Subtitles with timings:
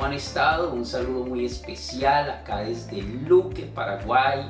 [0.00, 0.72] ¿cómo han estado?
[0.72, 4.48] Un saludo muy especial acá desde Luque, Paraguay.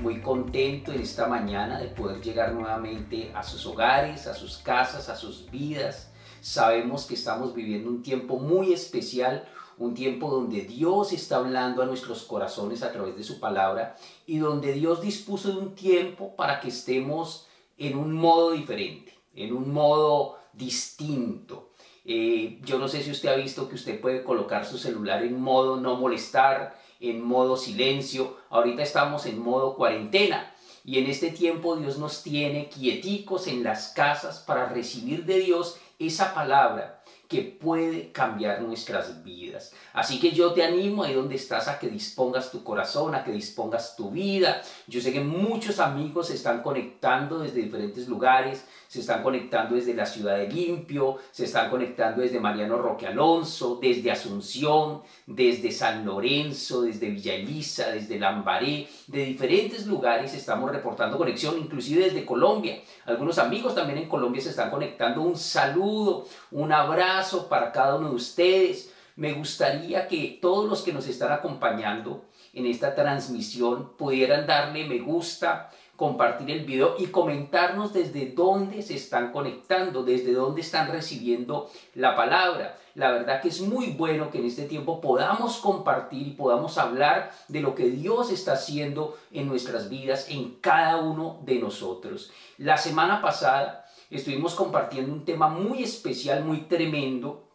[0.00, 5.10] Muy contento en esta mañana de poder llegar nuevamente a sus hogares, a sus casas,
[5.10, 6.10] a sus vidas.
[6.40, 9.46] Sabemos que estamos viviendo un tiempo muy especial,
[9.76, 14.38] un tiempo donde Dios está hablando a nuestros corazones a través de su palabra y
[14.38, 19.74] donde Dios dispuso de un tiempo para que estemos en un modo diferente, en un
[19.74, 21.65] modo distinto
[22.08, 25.40] eh, yo no sé si usted ha visto que usted puede colocar su celular en
[25.40, 28.36] modo no molestar, en modo silencio.
[28.50, 30.54] Ahorita estamos en modo cuarentena.
[30.84, 35.78] Y en este tiempo Dios nos tiene quieticos en las casas para recibir de Dios
[35.98, 39.72] esa palabra que puede cambiar nuestras vidas.
[39.92, 43.32] Así que yo te animo ahí donde estás a que dispongas tu corazón, a que
[43.32, 44.62] dispongas tu vida.
[44.86, 49.94] Yo sé que muchos amigos se están conectando desde diferentes lugares, se están conectando desde
[49.94, 56.04] la ciudad de Limpio, se están conectando desde Mariano Roque Alonso, desde Asunción, desde San
[56.04, 62.80] Lorenzo, desde Villa Elisa, desde Lambaré, de diferentes lugares estamos reportando conexión, inclusive desde Colombia.
[63.04, 65.22] Algunos amigos también en Colombia se están conectando.
[65.22, 68.92] Un saludo, un abrazo para cada uno de ustedes.
[69.16, 74.98] Me gustaría que todos los que nos están acompañando en esta transmisión pudieran darle me
[74.98, 81.70] gusta, compartir el video y comentarnos desde dónde se están conectando, desde dónde están recibiendo
[81.94, 82.78] la palabra.
[82.94, 87.32] La verdad que es muy bueno que en este tiempo podamos compartir y podamos hablar
[87.48, 92.30] de lo que Dios está haciendo en nuestras vidas, en cada uno de nosotros.
[92.58, 97.48] La semana pasada estuvimos compartiendo un tema muy especial, muy tremendo,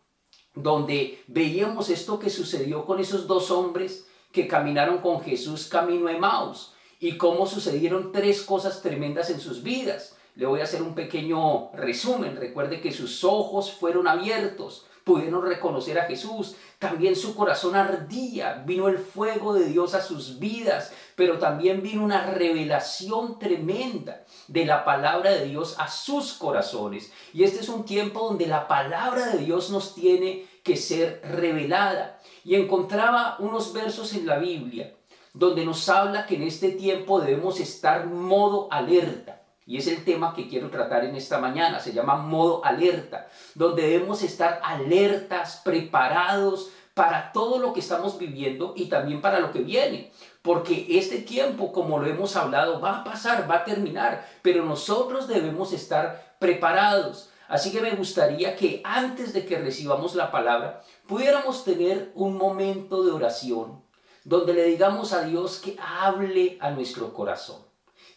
[0.55, 6.17] donde veíamos esto que sucedió con esos dos hombres que caminaron con Jesús camino a
[6.17, 10.15] Maus y cómo sucedieron tres cosas tremendas en sus vidas.
[10.35, 12.37] Le voy a hacer un pequeño resumen.
[12.37, 16.55] Recuerde que sus ojos fueron abiertos, pudieron reconocer a Jesús.
[16.77, 22.03] También su corazón ardía, vino el fuego de Dios a sus vidas, pero también vino
[22.03, 27.11] una revelación tremenda de la palabra de Dios a sus corazones.
[27.33, 32.21] Y este es un tiempo donde la palabra de Dios nos tiene que ser revelada.
[32.43, 34.93] Y encontraba unos versos en la Biblia
[35.33, 39.41] donde nos habla que en este tiempo debemos estar modo alerta.
[39.65, 43.83] Y es el tema que quiero tratar en esta mañana, se llama modo alerta, donde
[43.83, 49.61] debemos estar alertas, preparados para todo lo que estamos viviendo y también para lo que
[49.61, 50.11] viene.
[50.41, 55.27] Porque este tiempo, como lo hemos hablado, va a pasar, va a terminar, pero nosotros
[55.27, 57.29] debemos estar preparados.
[57.47, 63.03] Así que me gustaría que antes de que recibamos la palabra, pudiéramos tener un momento
[63.03, 63.80] de oración
[64.23, 67.61] donde le digamos a Dios que hable a nuestro corazón,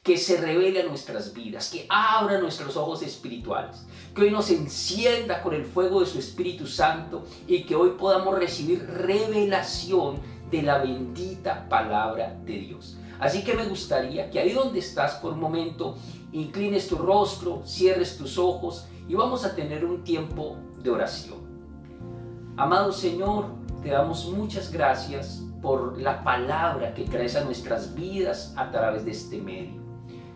[0.02, 5.42] que se revele a nuestras vidas, que abra nuestros ojos espirituales, que hoy nos encienda
[5.42, 10.20] con el fuego de su Espíritu Santo y que hoy podamos recibir revelación
[10.50, 12.98] de la bendita palabra de Dios.
[13.18, 15.96] Así que me gustaría que ahí donde estás por un momento,
[16.32, 21.38] inclines tu rostro, cierres tus ojos y vamos a tener un tiempo de oración.
[22.56, 23.46] Amado Señor,
[23.82, 29.12] te damos muchas gracias por la palabra que traes a nuestras vidas a través de
[29.12, 29.82] este medio.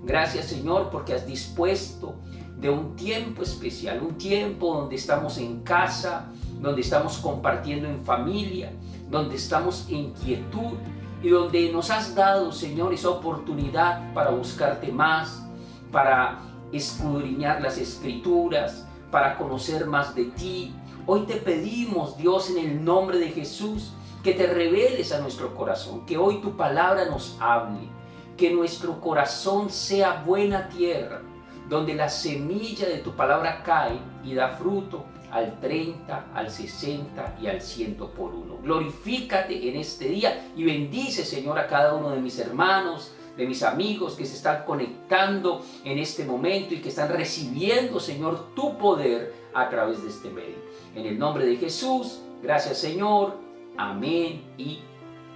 [0.02, 2.14] Gracias Señor porque has dispuesto
[2.58, 6.30] de un tiempo especial, un tiempo donde estamos en casa,
[6.62, 8.72] donde estamos compartiendo en familia,
[9.10, 10.78] donde estamos en quietud
[11.22, 15.46] y donde nos has dado, Señor, esa oportunidad para buscarte más,
[15.92, 16.38] para
[16.72, 20.74] escudriñar las escrituras, para conocer más de ti.
[21.06, 23.92] Hoy te pedimos, Dios, en el nombre de Jesús,
[24.22, 27.88] que te reveles a nuestro corazón, que hoy tu palabra nos hable,
[28.36, 31.22] que nuestro corazón sea buena tierra,
[31.68, 37.46] donde la semilla de tu palabra cae y da fruto al 30, al 60 y
[37.46, 38.58] al 100 por uno.
[38.62, 43.62] Glorifícate en este día y bendice, Señor, a cada uno de mis hermanos, de mis
[43.62, 49.32] amigos que se están conectando en este momento y que están recibiendo, Señor, tu poder
[49.54, 50.56] a través de este medio.
[50.94, 53.47] En el nombre de Jesús, gracias, Señor.
[53.78, 54.80] Amén y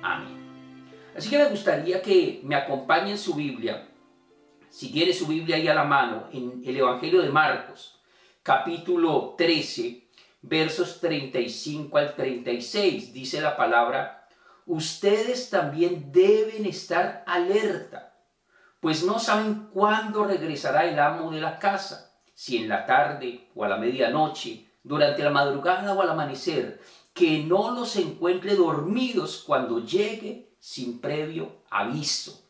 [0.03, 0.37] amén.
[1.17, 3.89] Así que me gustaría que me acompañen su Biblia,
[4.69, 8.01] si tiene su Biblia ahí a la mano, en el Evangelio de Marcos,
[8.43, 10.09] capítulo 13,
[10.43, 14.27] versos 35 al 36, dice la palabra,
[14.67, 18.17] ustedes también deben estar alerta,
[18.81, 23.63] pues no saben cuándo regresará el amo de la casa, si en la tarde o
[23.63, 26.81] a la medianoche, durante la madrugada o al amanecer,
[27.15, 32.43] que no los encuentre dormidos cuando llegue sin previo aviso.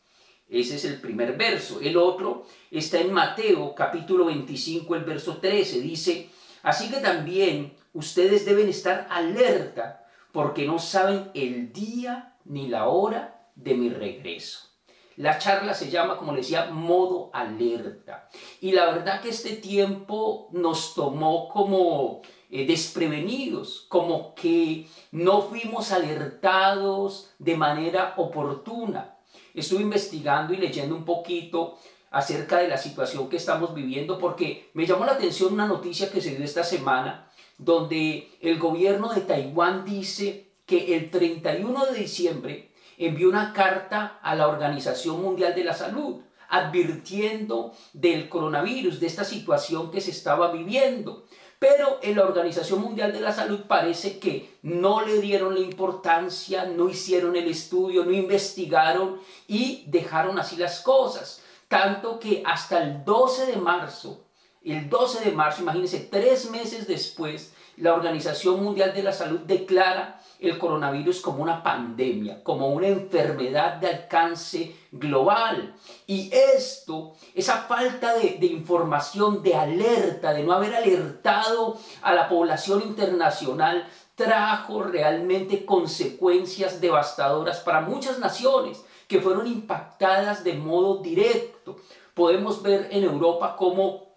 [0.49, 1.81] Ese es el primer verso.
[1.81, 5.81] El otro está en Mateo capítulo 25, el verso 13.
[5.81, 6.29] Dice,
[6.63, 13.49] así que también ustedes deben estar alerta, porque no saben el día ni la hora
[13.55, 14.69] de mi regreso.
[15.17, 18.29] La charla se llama, como decía, modo alerta.
[18.61, 22.23] Y la verdad que este tiempo nos tomó como
[22.55, 29.17] eh, desprevenidos, como que no fuimos alertados de manera oportuna.
[29.55, 31.79] Estuve investigando y leyendo un poquito
[32.11, 36.21] acerca de la situación que estamos viviendo porque me llamó la atención una noticia que
[36.21, 42.71] se dio esta semana donde el gobierno de Taiwán dice que el 31 de diciembre
[42.99, 46.21] envió una carta a la Organización Mundial de la Salud
[46.53, 51.25] advirtiendo del coronavirus, de esta situación que se estaba viviendo.
[51.63, 56.65] Pero en la Organización Mundial de la Salud parece que no le dieron la importancia,
[56.65, 61.41] no hicieron el estudio, no investigaron y dejaron así las cosas.
[61.69, 64.25] Tanto que hasta el 12 de marzo,
[64.65, 70.21] el 12 de marzo, imagínense, tres meses después, la Organización Mundial de la Salud declara
[70.39, 75.75] el coronavirus como una pandemia, como una enfermedad de alcance global.
[76.07, 82.83] Y esto, esa falta de, información, de alerta, de no haber alertado a la población
[82.83, 91.77] internacional, trajo realmente consecuencias devastadoras para muchas naciones que fueron impactadas de modo directo.
[92.15, 94.13] Podemos ver en Europa cómo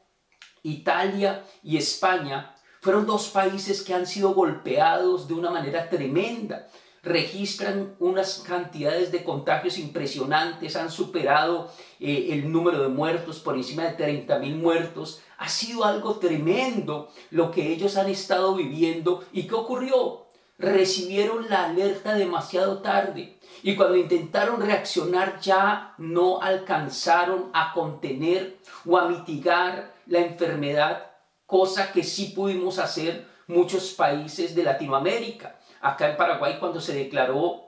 [0.64, 2.55] Italia y España
[2.86, 6.68] fueron dos países que han sido golpeados de una manera tremenda.
[7.02, 13.86] Registran unas cantidades de contagios impresionantes, han superado eh, el número de muertos por encima
[13.86, 15.24] de 30 mil muertos.
[15.40, 19.24] Ha sido algo tremendo lo que ellos han estado viviendo.
[19.34, 20.28] ¿Y qué ocurrió?
[20.60, 28.96] Recibieron la alerta demasiado tarde y cuando intentaron reaccionar ya no alcanzaron a contener o
[28.96, 31.15] a mitigar la enfermedad
[31.46, 35.60] cosa que sí pudimos hacer muchos países de Latinoamérica.
[35.82, 37.66] Acá en Paraguay cuando se declaró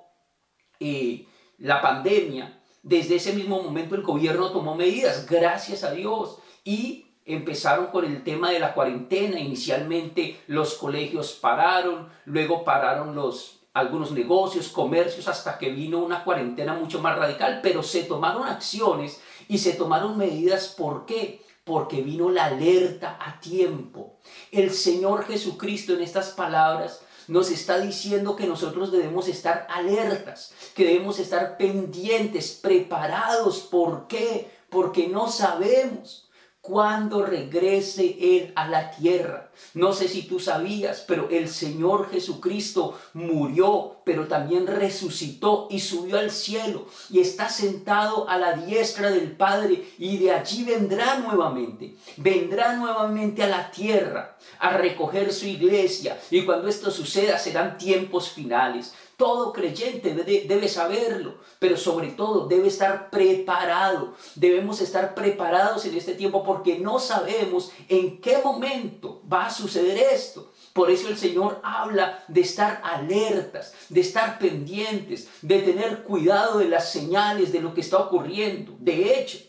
[0.79, 1.27] eh,
[1.57, 7.87] la pandemia, desde ese mismo momento el gobierno tomó medidas, gracias a Dios, y empezaron
[7.87, 9.39] con el tema de la cuarentena.
[9.39, 16.73] Inicialmente los colegios pararon, luego pararon los algunos negocios, comercios, hasta que vino una cuarentena
[16.73, 20.73] mucho más radical, pero se tomaron acciones y se tomaron medidas.
[20.75, 21.43] ¿Por qué?
[21.67, 24.17] Porque vino la alerta a tiempo.
[24.51, 30.85] El Señor Jesucristo en estas palabras nos está diciendo que nosotros debemos estar alertas, que
[30.85, 33.59] debemos estar pendientes, preparados.
[33.59, 34.49] ¿Por qué?
[34.69, 36.29] Porque no sabemos
[36.61, 39.51] cuando regrese Él a la tierra.
[39.73, 46.17] No sé si tú sabías, pero el Señor Jesucristo murió, pero también resucitó y subió
[46.17, 51.97] al cielo y está sentado a la diestra del Padre y de allí vendrá nuevamente.
[52.15, 58.29] Vendrá nuevamente a la tierra a recoger su iglesia y cuando esto suceda serán tiempos
[58.29, 58.93] finales.
[59.17, 64.13] Todo creyente debe, saberlo, pero sobre todo debe estar preparado.
[64.35, 69.97] Debemos estar preparados en este tiempo porque no sabemos en qué momento va a suceder
[70.13, 70.49] esto.
[70.77, 76.69] Por eso el Señor habla de estar alertas, de estar pendientes, de tener cuidado de
[76.69, 78.77] las señales de lo que está ocurriendo.
[78.79, 79.39] De hecho,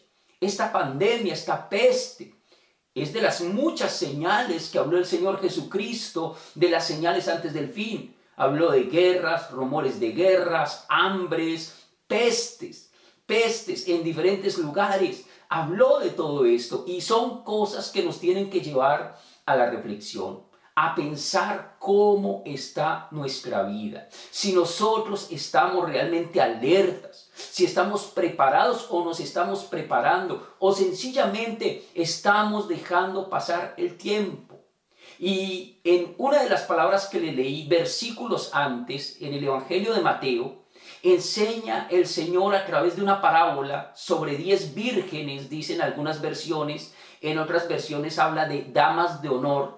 [0.41, 2.35] esta pandemia, esta peste,
[2.95, 7.69] es de las muchas señales que habló el Señor Jesucristo, de las señales antes del
[7.69, 12.91] fin habló de guerras, rumores de guerras, hambres, pestes,
[13.27, 15.27] pestes en diferentes lugares.
[15.49, 20.45] Habló de todo esto y son cosas que nos tienen que llevar a la reflexión,
[20.81, 29.05] a pensar cómo está nuestra vida, si nosotros estamos realmente alertas, si estamos preparados o
[29.05, 34.61] nos estamos preparando o sencillamente estamos dejando pasar el tiempo.
[35.19, 40.01] Y en una de las palabras que le leí, versículos antes, en el Evangelio de
[40.01, 40.63] Mateo,
[41.03, 47.39] enseña el Señor a través de una parábola sobre diez vírgenes, dicen algunas versiones, en
[47.39, 49.78] otras versiones habla de damas de honor,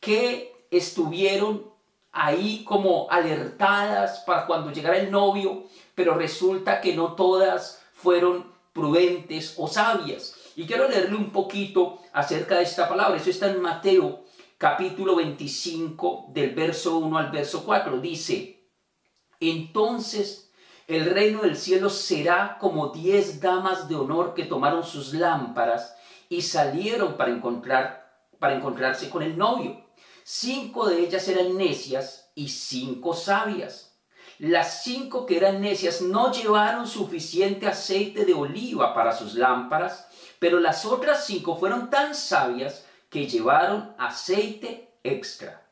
[0.00, 1.70] que estuvieron
[2.12, 9.54] ahí como alertadas para cuando llegara el novio, pero resulta que no todas fueron prudentes
[9.56, 10.34] o sabias.
[10.56, 13.16] Y quiero leerle un poquito acerca de esta palabra.
[13.16, 14.24] Eso está en Mateo
[14.58, 18.00] capítulo 25 del verso 1 al verso 4.
[18.00, 18.70] Dice,
[19.40, 20.50] entonces
[20.86, 25.96] el reino del cielo será como diez damas de honor que tomaron sus lámparas
[26.28, 29.85] y salieron para, encontrar, para encontrarse con el novio.
[30.28, 33.96] Cinco de ellas eran necias y cinco sabias.
[34.40, 40.08] Las cinco que eran necias no llevaron suficiente aceite de oliva para sus lámparas,
[40.40, 45.64] pero las otras cinco fueron tan sabias que llevaron aceite extra.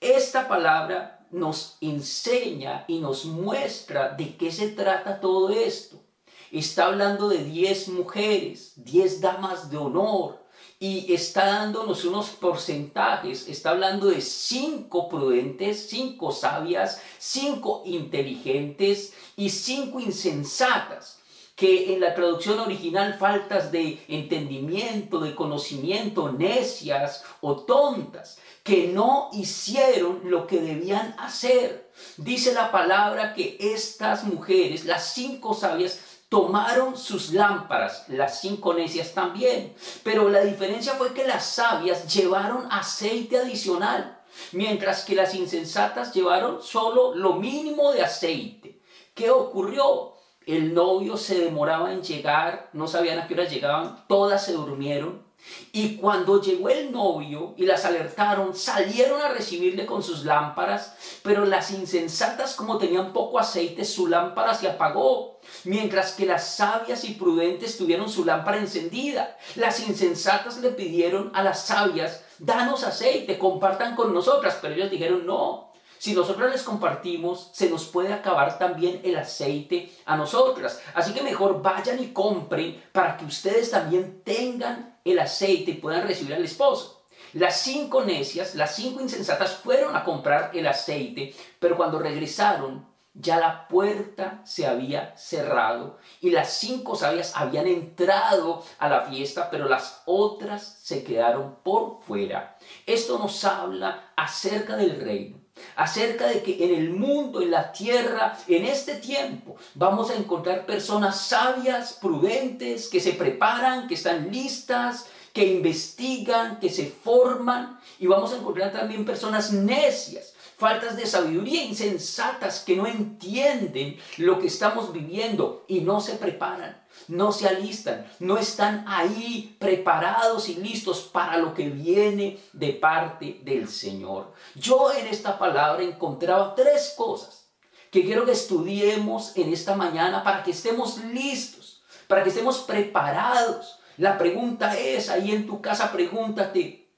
[0.00, 6.02] Esta palabra nos enseña y nos muestra de qué se trata todo esto.
[6.50, 10.47] Está hablando de 10 mujeres, 10 damas de honor,
[10.80, 19.50] y está dándonos unos porcentajes, está hablando de cinco prudentes, cinco sabias, cinco inteligentes y
[19.50, 21.18] cinco insensatas,
[21.56, 29.30] que en la traducción original faltas de entendimiento, de conocimiento, necias o tontas, que no
[29.32, 31.90] hicieron lo que debían hacer.
[32.16, 39.14] Dice la palabra que estas mujeres, las cinco sabias, tomaron sus lámparas, las cinco necias
[39.14, 39.74] también.
[40.02, 44.20] Pero la diferencia fue que las sabias llevaron aceite adicional,
[44.52, 48.80] mientras que las insensatas llevaron solo lo mínimo de aceite.
[49.14, 50.14] ¿Qué ocurrió?
[50.46, 55.27] El novio se demoraba en llegar, no sabían a qué hora llegaban, todas se durmieron.
[55.72, 61.44] Y cuando llegó el novio y las alertaron, salieron a recibirle con sus lámparas, pero
[61.44, 67.14] las insensatas como tenían poco aceite, su lámpara se apagó mientras que las sabias y
[67.14, 69.36] prudentes tuvieron su lámpara encendida.
[69.56, 75.26] Las insensatas le pidieron a las sabias, danos aceite, compartan con nosotras, pero ellos dijeron,
[75.26, 80.80] no, si nosotras les compartimos, se nos puede acabar también el aceite a nosotras.
[80.94, 86.34] Así que mejor vayan y compren para que ustedes también tengan el aceite puedan recibir
[86.34, 87.06] al esposo.
[87.34, 92.86] Las cinco necias, las cinco insensatas fueron a comprar el aceite, pero cuando regresaron
[93.20, 99.50] ya la puerta se había cerrado y las cinco sabias habían entrado a la fiesta,
[99.50, 102.56] pero las otras se quedaron por fuera.
[102.86, 105.37] Esto nos habla acerca del reino,
[105.76, 110.66] acerca de que en el mundo, en la tierra, en este tiempo, vamos a encontrar
[110.66, 118.06] personas sabias, prudentes, que se preparan, que están listas, que investigan, que se forman, y
[118.06, 124.48] vamos a encontrar también personas necias, faltas de sabiduría insensatas que no entienden lo que
[124.48, 131.02] estamos viviendo y no se preparan, no se alistan, no están ahí preparados y listos
[131.12, 134.32] para lo que viene de parte del Señor.
[134.56, 137.46] Yo en esta palabra encontraba tres cosas
[137.92, 143.78] que quiero que estudiemos en esta mañana para que estemos listos, para que estemos preparados.
[143.96, 146.90] La pregunta es, ahí en tu casa pregúntate,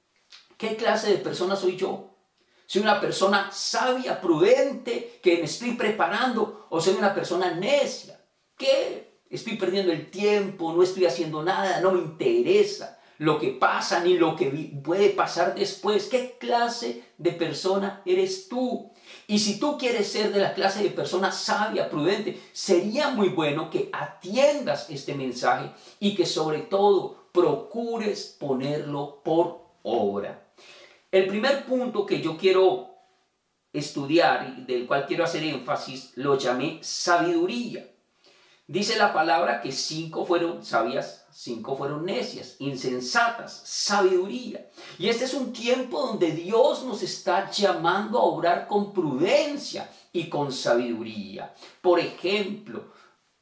[0.57, 2.10] ¿qué clase de persona soy yo?
[2.71, 8.25] Soy una persona sabia, prudente, que me estoy preparando, o soy una persona necia,
[8.57, 14.05] que estoy perdiendo el tiempo, no estoy haciendo nada, no me interesa lo que pasa
[14.05, 16.07] ni lo que puede pasar después.
[16.07, 18.93] ¿Qué clase de persona eres tú?
[19.27, 23.69] Y si tú quieres ser de la clase de persona sabia, prudente, sería muy bueno
[23.69, 30.50] que atiendas este mensaje y que sobre todo procures ponerlo por obra.
[31.11, 32.95] El primer punto que yo quiero
[33.73, 37.89] estudiar y del cual quiero hacer énfasis lo llamé sabiduría.
[38.69, 44.71] Dice la palabra que cinco fueron sabias, cinco fueron necias, insensatas, sabiduría.
[44.97, 50.29] Y este es un tiempo donde Dios nos está llamando a orar con prudencia y
[50.29, 51.53] con sabiduría.
[51.81, 52.93] Por ejemplo,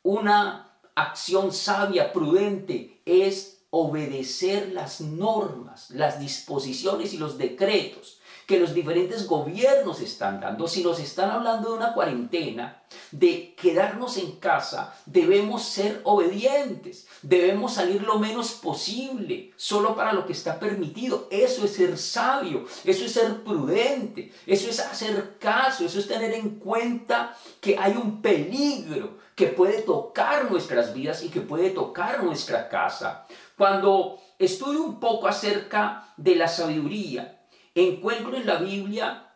[0.03, 8.73] una acción sabia, prudente, es obedecer las normas, las disposiciones y los decretos que los
[8.73, 10.67] diferentes gobiernos están dando.
[10.67, 12.83] Si nos están hablando de una cuarentena,
[13.13, 20.25] de quedarnos en casa, debemos ser obedientes, debemos salir lo menos posible, solo para lo
[20.25, 21.29] que está permitido.
[21.31, 26.33] Eso es ser sabio, eso es ser prudente, eso es hacer caso, eso es tener
[26.33, 32.25] en cuenta que hay un peligro que puede tocar nuestras vidas y que puede tocar
[32.25, 33.25] nuestra casa.
[33.57, 39.33] Cuando estudio un poco acerca de la sabiduría, encuentro en la Biblia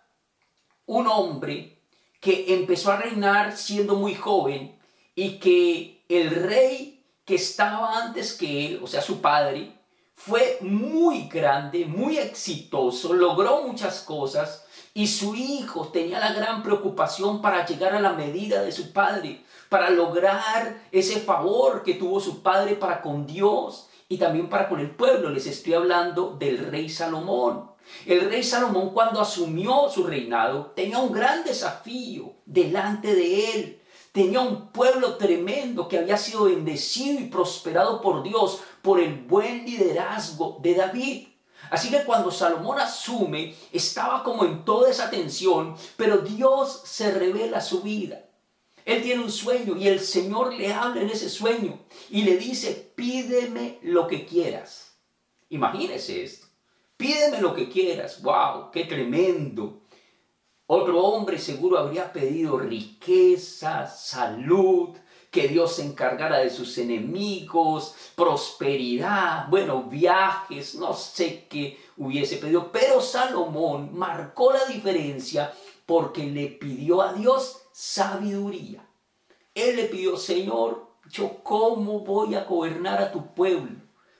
[0.86, 1.84] un hombre
[2.20, 4.76] que empezó a reinar siendo muy joven
[5.14, 9.72] y que el rey que estaba antes que él, o sea, su padre,
[10.16, 17.40] fue muy grande, muy exitoso, logró muchas cosas y su hijo tenía la gran preocupación
[17.40, 22.42] para llegar a la medida de su padre, para lograr ese favor que tuvo su
[22.42, 25.30] padre para con Dios y también para con el pueblo.
[25.30, 27.70] Les estoy hablando del rey Salomón.
[28.04, 33.82] El rey Salomón cuando asumió su reinado tenía un gran desafío delante de él.
[34.12, 39.64] Tenía un pueblo tremendo que había sido bendecido y prosperado por Dios por el buen
[39.64, 41.28] liderazgo de David.
[41.70, 47.62] Así que cuando Salomón asume, estaba como en toda esa tensión, pero Dios se revela
[47.62, 48.26] su vida.
[48.84, 51.78] Él tiene un sueño y el Señor le habla en ese sueño
[52.10, 54.98] y le dice, pídeme lo que quieras.
[55.48, 56.46] Imagínese esto.
[56.96, 58.22] Pídeme lo que quieras.
[58.22, 58.70] ¡Wow!
[58.72, 59.82] ¡Qué tremendo!
[60.66, 64.96] Otro hombre seguro habría pedido riqueza, salud,
[65.30, 72.70] que Dios se encargara de sus enemigos, prosperidad, bueno, viajes, no sé qué hubiese pedido.
[72.70, 75.52] Pero Salomón marcó la diferencia
[75.86, 78.88] porque le pidió a Dios sabiduría.
[79.54, 83.76] Él le pidió, Señor, yo cómo voy a gobernar a tu pueblo,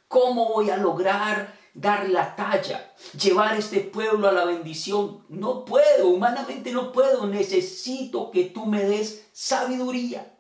[0.09, 5.25] cómo voy a lograr dar la talla, llevar este pueblo a la bendición.
[5.29, 10.37] No puedo, humanamente no puedo, necesito que tú me des sabiduría.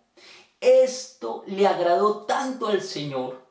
[0.61, 3.43] Esto le agradó tanto al Señor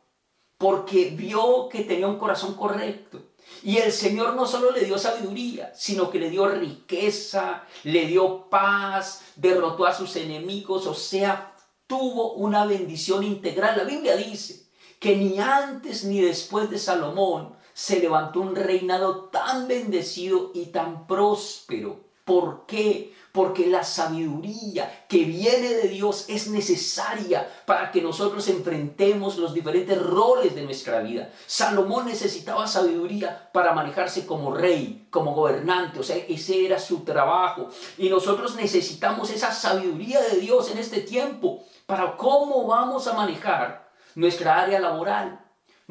[0.57, 3.30] porque vio que tenía un corazón correcto.
[3.63, 8.49] Y el Señor no solo le dio sabiduría, sino que le dio riqueza, le dio
[8.49, 13.77] paz, derrotó a sus enemigos, o sea, tuvo una bendición integral.
[13.77, 14.65] La Biblia dice
[14.99, 21.05] que ni antes ni después de Salomón se levantó un reinado tan bendecido y tan
[21.07, 21.99] próspero.
[22.25, 23.13] ¿Por qué?
[23.31, 30.01] Porque la sabiduría que viene de Dios es necesaria para que nosotros enfrentemos los diferentes
[30.01, 31.29] roles de nuestra vida.
[31.47, 37.69] Salomón necesitaba sabiduría para manejarse como rey, como gobernante, o sea, ese era su trabajo.
[37.97, 43.91] Y nosotros necesitamos esa sabiduría de Dios en este tiempo para cómo vamos a manejar
[44.15, 45.41] nuestra área laboral,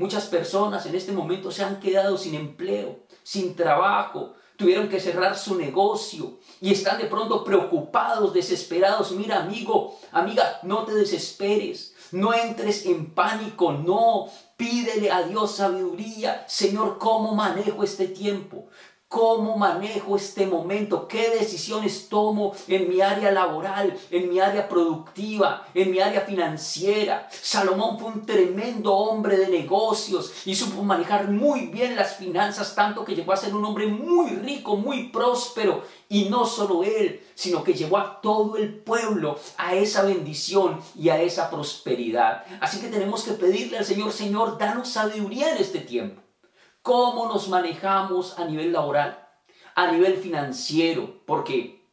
[0.01, 5.39] Muchas personas en este momento se han quedado sin empleo, sin trabajo, tuvieron que cerrar
[5.39, 9.11] su negocio y están de pronto preocupados, desesperados.
[9.13, 14.27] Mira, amigo, amiga, no te desesperes, no entres en pánico, no.
[14.59, 16.45] Pídele a Dios sabiduría.
[16.47, 18.67] Señor, ¿cómo manejo este tiempo?
[19.11, 21.09] ¿Cómo manejo este momento?
[21.09, 27.29] ¿Qué decisiones tomo en mi área laboral, en mi área productiva, en mi área financiera?
[27.33, 33.05] Salomón fue un tremendo hombre de negocios y supo manejar muy bien las finanzas, tanto
[33.05, 35.83] que llegó a ser un hombre muy rico, muy próspero.
[36.09, 41.09] Y no solo él, sino que llevó a todo el pueblo a esa bendición y
[41.09, 42.45] a esa prosperidad.
[42.61, 46.23] Así que tenemos que pedirle al Señor, Señor, danos sabiduría en este tiempo
[46.83, 49.29] cómo nos manejamos a nivel laboral,
[49.75, 51.87] a nivel financiero, porque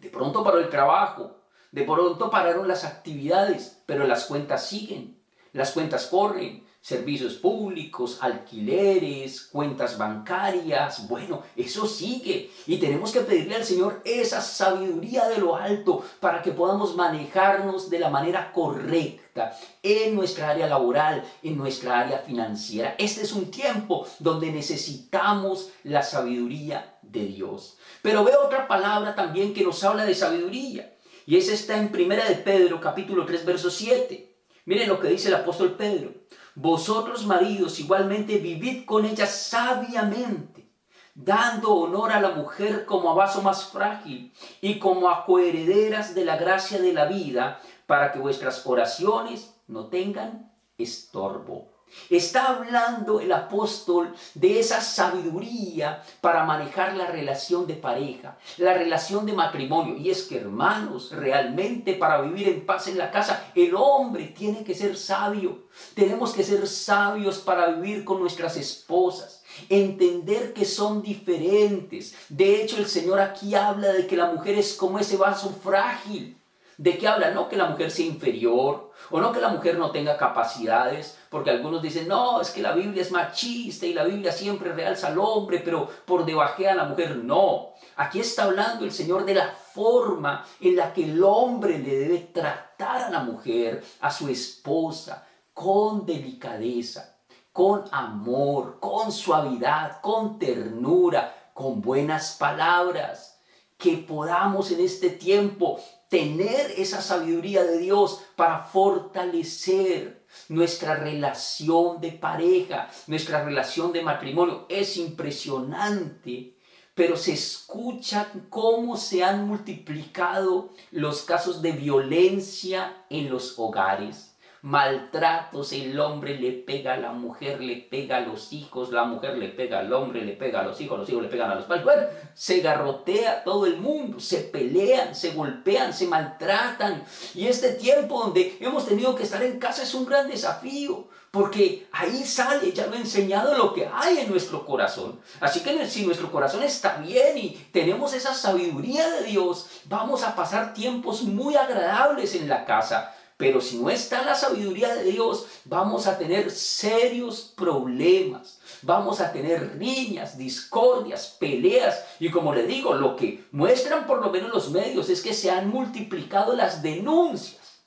[0.00, 1.36] de pronto paró el trabajo,
[1.72, 5.20] de pronto pararon las actividades, pero las cuentas siguen,
[5.52, 12.50] las cuentas corren, servicios públicos, alquileres, cuentas bancarias, bueno, eso sigue.
[12.66, 17.90] Y tenemos que pedirle al Señor esa sabiduría de lo alto para que podamos manejarnos
[17.90, 22.94] de la manera correcta en nuestra área laboral, en nuestra área financiera.
[22.98, 27.76] Este es un tiempo donde necesitamos la sabiduría de Dios.
[28.02, 30.94] Pero veo otra palabra también que nos habla de sabiduría.
[31.26, 34.34] Y esa está en Primera de Pedro, capítulo 3, verso 7.
[34.64, 36.12] Miren lo que dice el apóstol Pedro.
[36.54, 40.68] Vosotros maridos igualmente vivid con ella sabiamente,
[41.14, 46.24] dando honor a la mujer como a vaso más frágil y como a coherederas de
[46.24, 51.69] la gracia de la vida, para que vuestras oraciones no tengan estorbo.
[52.08, 59.26] Está hablando el apóstol de esa sabiduría para manejar la relación de pareja, la relación
[59.26, 59.96] de matrimonio.
[59.96, 64.64] Y es que, hermanos, realmente para vivir en paz en la casa, el hombre tiene
[64.64, 65.68] que ser sabio.
[65.94, 69.42] Tenemos que ser sabios para vivir con nuestras esposas.
[69.68, 72.14] Entender que son diferentes.
[72.28, 76.39] De hecho, el Señor aquí habla de que la mujer es como ese vaso frágil.
[76.80, 77.30] ¿De qué habla?
[77.32, 81.50] No que la mujer sea inferior o no que la mujer no tenga capacidades, porque
[81.50, 85.18] algunos dicen, no, es que la Biblia es machista y la Biblia siempre realza al
[85.18, 87.16] hombre, pero por debajea a la mujer.
[87.16, 91.98] No, aquí está hablando el Señor de la forma en la que el hombre le
[91.98, 97.18] debe tratar a la mujer, a su esposa, con delicadeza,
[97.52, 103.38] con amor, con suavidad, con ternura, con buenas palabras.
[103.76, 105.78] Que podamos en este tiempo
[106.10, 114.66] tener esa sabiduría de Dios para fortalecer nuestra relación de pareja, nuestra relación de matrimonio.
[114.68, 116.56] Es impresionante,
[116.94, 124.29] pero se escucha cómo se han multiplicado los casos de violencia en los hogares
[124.62, 129.38] maltratos, el hombre le pega a la mujer, le pega a los hijos, la mujer
[129.38, 131.64] le pega al hombre, le pega a los hijos, los hijos le pegan a los
[131.64, 131.84] padres.
[131.84, 132.02] Bueno,
[132.34, 137.04] se garrotea todo el mundo, se pelean, se golpean, se maltratan.
[137.34, 141.08] Y este tiempo donde hemos tenido que estar en casa es un gran desafío.
[141.30, 145.20] Porque ahí sale, ya lo he enseñado, lo que hay en nuestro corazón.
[145.38, 150.34] Así que si nuestro corazón está bien y tenemos esa sabiduría de Dios, vamos a
[150.34, 155.46] pasar tiempos muy agradables en la casa Pero si no está la sabiduría de Dios,
[155.64, 158.60] vamos a tener serios problemas.
[158.82, 162.04] Vamos a tener riñas, discordias, peleas.
[162.18, 165.50] Y como le digo, lo que muestran por lo menos los medios es que se
[165.50, 167.80] han multiplicado las denuncias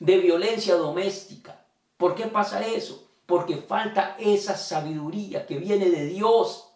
[0.00, 1.66] de violencia doméstica.
[1.98, 3.06] ¿Por qué pasa eso?
[3.26, 6.70] Porque falta esa sabiduría que viene de Dios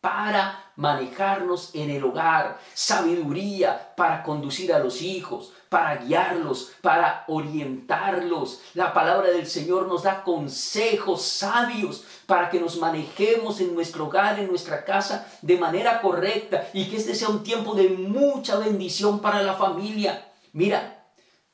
[0.00, 8.60] para manejarnos en el hogar, sabiduría para conducir a los hijos, para guiarlos, para orientarlos.
[8.74, 14.38] La palabra del Señor nos da consejos sabios para que nos manejemos en nuestro hogar,
[14.38, 19.20] en nuestra casa, de manera correcta y que este sea un tiempo de mucha bendición
[19.20, 20.30] para la familia.
[20.52, 21.06] Mira,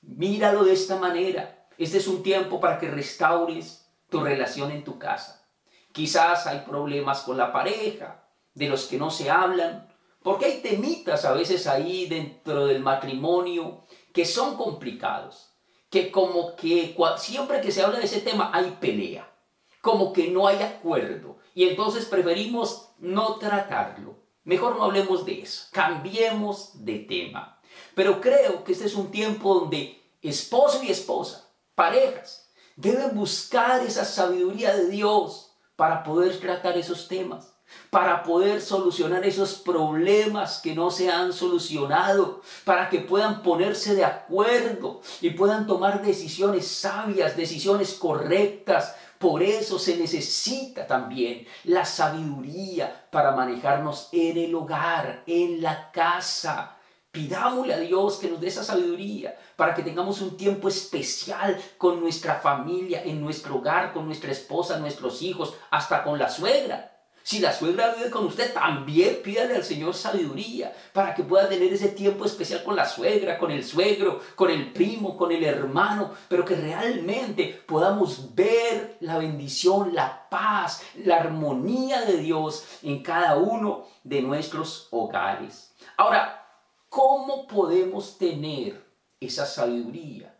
[0.02, 1.68] míralo de esta manera.
[1.78, 5.46] Este es un tiempo para que restaures tu relación en tu casa.
[5.92, 9.88] Quizás hay problemas con la pareja, de los que no se hablan,
[10.22, 15.54] porque hay temitas a veces ahí dentro del matrimonio que son complicados,
[15.90, 19.32] que como que siempre que se habla de ese tema hay pelea,
[19.80, 24.16] como que no hay acuerdo, y entonces preferimos no tratarlo.
[24.44, 27.60] Mejor no hablemos de eso, cambiemos de tema.
[27.94, 34.04] Pero creo que este es un tiempo donde esposo y esposa, parejas, deben buscar esa
[34.04, 37.57] sabiduría de Dios para poder tratar esos temas
[37.90, 44.04] para poder solucionar esos problemas que no se han solucionado, para que puedan ponerse de
[44.04, 48.94] acuerdo y puedan tomar decisiones sabias, decisiones correctas.
[49.18, 56.76] Por eso se necesita también la sabiduría para manejarnos en el hogar, en la casa.
[57.10, 62.00] Pidámosle a Dios que nos dé esa sabiduría para que tengamos un tiempo especial con
[62.00, 66.97] nuestra familia, en nuestro hogar, con nuestra esposa, nuestros hijos, hasta con la suegra.
[67.28, 71.70] Si la suegra vive con usted, también pídale al Señor sabiduría para que pueda tener
[71.70, 76.12] ese tiempo especial con la suegra, con el suegro, con el primo, con el hermano,
[76.26, 83.36] pero que realmente podamos ver la bendición, la paz, la armonía de Dios en cada
[83.36, 85.74] uno de nuestros hogares.
[85.98, 86.46] Ahora,
[86.88, 88.82] ¿cómo podemos tener
[89.20, 90.34] esa sabiduría?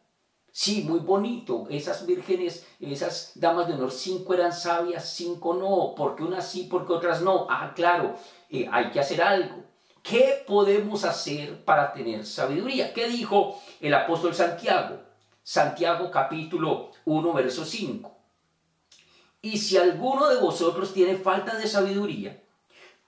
[0.61, 1.69] Sí, muy bonito.
[1.71, 5.95] Esas vírgenes, esas damas de honor, cinco eran sabias, cinco no.
[5.97, 7.47] porque unas sí, porque otras no?
[7.49, 8.17] Ah, claro,
[8.51, 9.63] eh, hay que hacer algo.
[10.03, 12.93] ¿Qué podemos hacer para tener sabiduría?
[12.93, 14.99] ¿Qué dijo el apóstol Santiago?
[15.45, 18.11] Santiago capítulo 1, verso 5.
[19.43, 22.43] Y si alguno de vosotros tiene falta de sabiduría,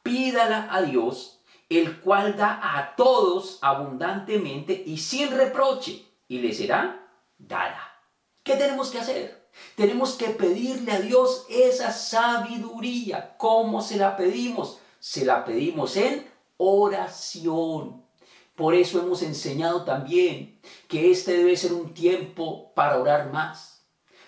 [0.05, 7.00] pídala a Dios, el cual da a todos abundantemente y sin reproche, y le será
[7.47, 7.81] dada.
[8.43, 9.51] ¿Qué tenemos que hacer?
[9.77, 13.37] Tenemos que pedirle a Dios esa sabiduría.
[13.37, 14.79] ¿Cómo se la pedimos?
[14.99, 16.27] Se la pedimos en
[16.57, 18.05] oración.
[18.55, 23.87] Por eso hemos enseñado también que este debe ser un tiempo para orar más,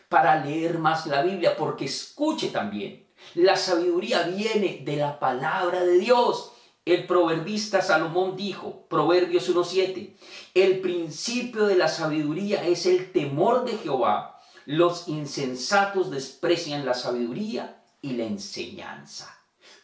[0.09, 5.99] para leer más la Biblia, porque escuche también, la sabiduría viene de la palabra de
[5.99, 6.52] Dios.
[6.85, 10.17] El proverbista Salomón dijo, Proverbios 1.7,
[10.55, 14.41] el principio de la sabiduría es el temor de Jehová.
[14.67, 19.33] Los insensatos desprecian la sabiduría y la enseñanza.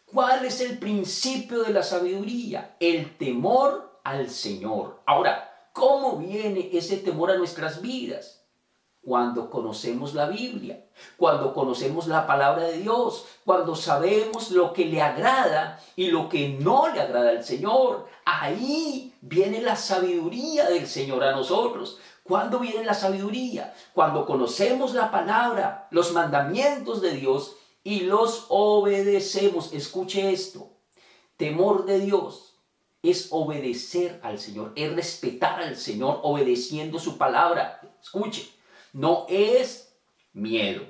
[0.06, 2.76] ¿Cuál es el principio de la sabiduría?
[2.80, 5.00] El temor al Señor.
[5.06, 8.37] Ahora, ¿cómo viene ese temor a nuestras vidas?
[9.08, 10.84] Cuando conocemos la Biblia,
[11.16, 16.50] cuando conocemos la palabra de Dios, cuando sabemos lo que le agrada y lo que
[16.50, 18.06] no le agrada al Señor.
[18.26, 21.98] Ahí viene la sabiduría del Señor a nosotros.
[22.22, 23.74] ¿Cuándo viene la sabiduría?
[23.94, 29.72] Cuando conocemos la palabra, los mandamientos de Dios y los obedecemos.
[29.72, 30.68] Escuche esto.
[31.38, 32.56] Temor de Dios
[33.02, 37.80] es obedecer al Señor, es respetar al Señor obedeciendo su palabra.
[38.02, 38.57] Escuche,
[38.92, 39.94] no es
[40.32, 40.84] miedo,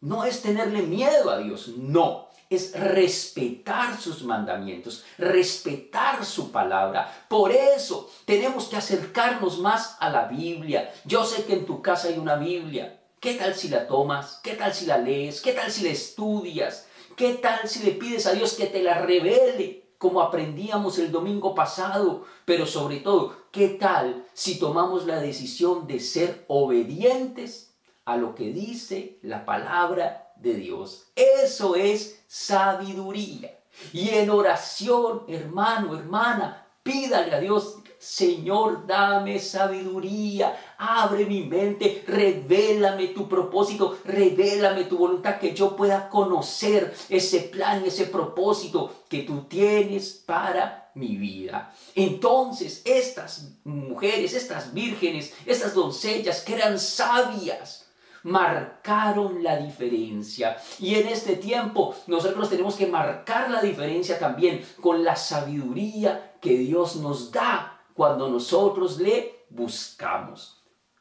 [0.00, 7.26] no es tenerle miedo a Dios, no, es respetar sus mandamientos, respetar su palabra.
[7.28, 10.92] Por eso tenemos que acercarnos más a la Biblia.
[11.04, 13.00] Yo sé que en tu casa hay una Biblia.
[13.20, 14.40] ¿Qué tal si la tomas?
[14.42, 15.40] ¿Qué tal si la lees?
[15.40, 16.86] ¿Qué tal si la estudias?
[17.16, 19.87] ¿Qué tal si le pides a Dios que te la revele?
[19.98, 25.98] Como aprendíamos el domingo pasado, pero sobre todo, ¿qué tal si tomamos la decisión de
[25.98, 31.08] ser obedientes a lo que dice la palabra de Dios?
[31.16, 33.58] Eso es sabiduría.
[33.92, 43.08] Y en oración, hermano, hermana, pídale a Dios, Señor, dame sabiduría, abre mi mente, revélame
[43.08, 49.42] tu propósito, revélame tu voluntad, que yo pueda conocer ese plan, ese propósito que tú
[49.42, 51.74] tienes para mi vida.
[51.94, 57.86] Entonces, estas mujeres, estas vírgenes, estas doncellas que eran sabias,
[58.22, 60.56] marcaron la diferencia.
[60.78, 66.56] Y en este tiempo nosotros tenemos que marcar la diferencia también con la sabiduría que
[66.58, 70.57] Dios nos da cuando nosotros le buscamos.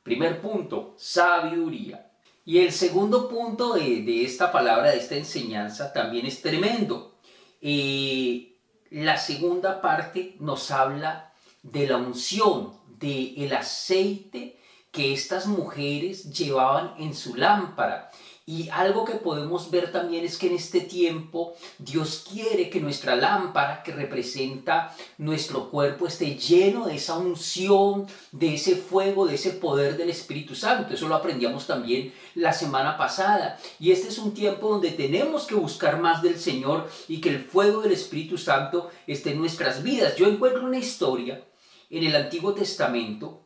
[0.07, 2.09] Primer punto, sabiduría.
[2.45, 7.17] Y el segundo punto de, esta palabra, de esta enseñanza, también es tremendo.
[7.59, 8.55] Eh,
[8.89, 14.57] la segunda parte nos habla de la unción, del el aceite
[14.93, 18.09] que estas mujeres llevaban en su lámpara.
[18.49, 23.17] Y algo que podemos ver también es que en este tiempo Dios quiere que nuestra
[23.17, 29.49] lámpara, que representa nuestro cuerpo, esté lleno de esa unción, de ese fuego, de ese
[29.49, 30.93] poder del Espíritu Santo.
[30.93, 33.59] Eso lo aprendíamos también la semana pasada.
[33.81, 37.43] Y este es un tiempo donde tenemos que buscar más del Señor y que el
[37.43, 40.15] fuego del Espíritu Santo esté en nuestras vidas.
[40.15, 41.43] Yo encuentro una historia
[41.89, 43.41] en el Antiguo Testamento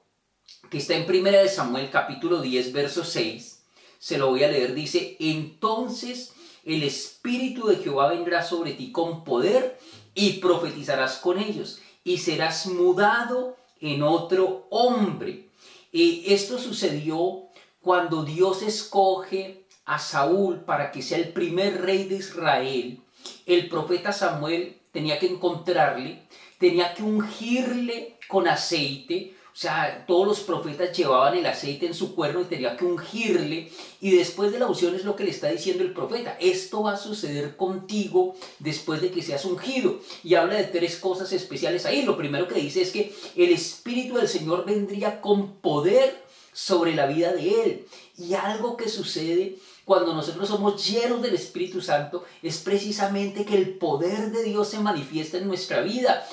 [0.70, 3.51] que está en Primera de Samuel capítulo 10, verso 6,
[4.02, 6.34] se lo voy a leer, dice, entonces
[6.66, 9.80] el Espíritu de Jehová vendrá sobre ti con poder
[10.16, 15.50] y profetizarás con ellos y serás mudado en otro hombre.
[15.92, 17.44] y esto sucedió
[17.80, 23.02] cuando Dios escoge a Saúl para que sea el primer rey de Israel.
[23.46, 26.24] El profeta Samuel tenía que encontrarle,
[26.58, 32.16] tenía que ungirle con aceite, o sea, todos los profetas llevaban el aceite en su
[32.16, 33.70] cuerno y tenía que ungirle.
[34.00, 36.38] Y después de la unción es lo que le está diciendo el profeta.
[36.40, 40.00] Esto va a suceder contigo después de que seas ungido.
[40.24, 42.04] Y habla de tres cosas especiales ahí.
[42.04, 47.08] Lo primero que dice es que el Espíritu del Señor vendría con poder sobre la
[47.08, 47.88] vida de él.
[48.18, 53.78] Y algo que sucede cuando nosotros somos llenos del Espíritu Santo es precisamente que el
[53.78, 56.26] poder de Dios se manifiesta en nuestra vida.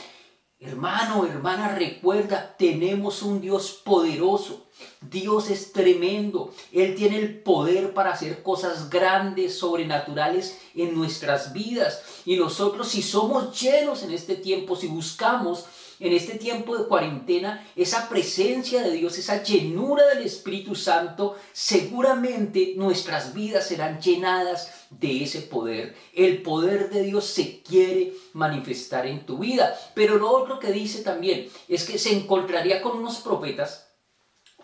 [0.61, 4.67] Hermano, hermana, recuerda, tenemos un Dios poderoso.
[5.01, 6.53] Dios es tremendo.
[6.73, 12.03] Él tiene el poder para hacer cosas grandes, sobrenaturales en nuestras vidas.
[12.25, 15.65] Y nosotros si somos llenos en este tiempo, si buscamos
[16.01, 22.75] en este tiempo de cuarentena, esa presencia de Dios, esa llenura del Espíritu Santo, seguramente
[22.77, 25.97] nuestras vidas serán llenadas de ese poder.
[26.15, 29.77] El poder de Dios se quiere manifestar en tu vida.
[29.95, 33.89] Pero lo otro que dice también es que se encontraría con unos profetas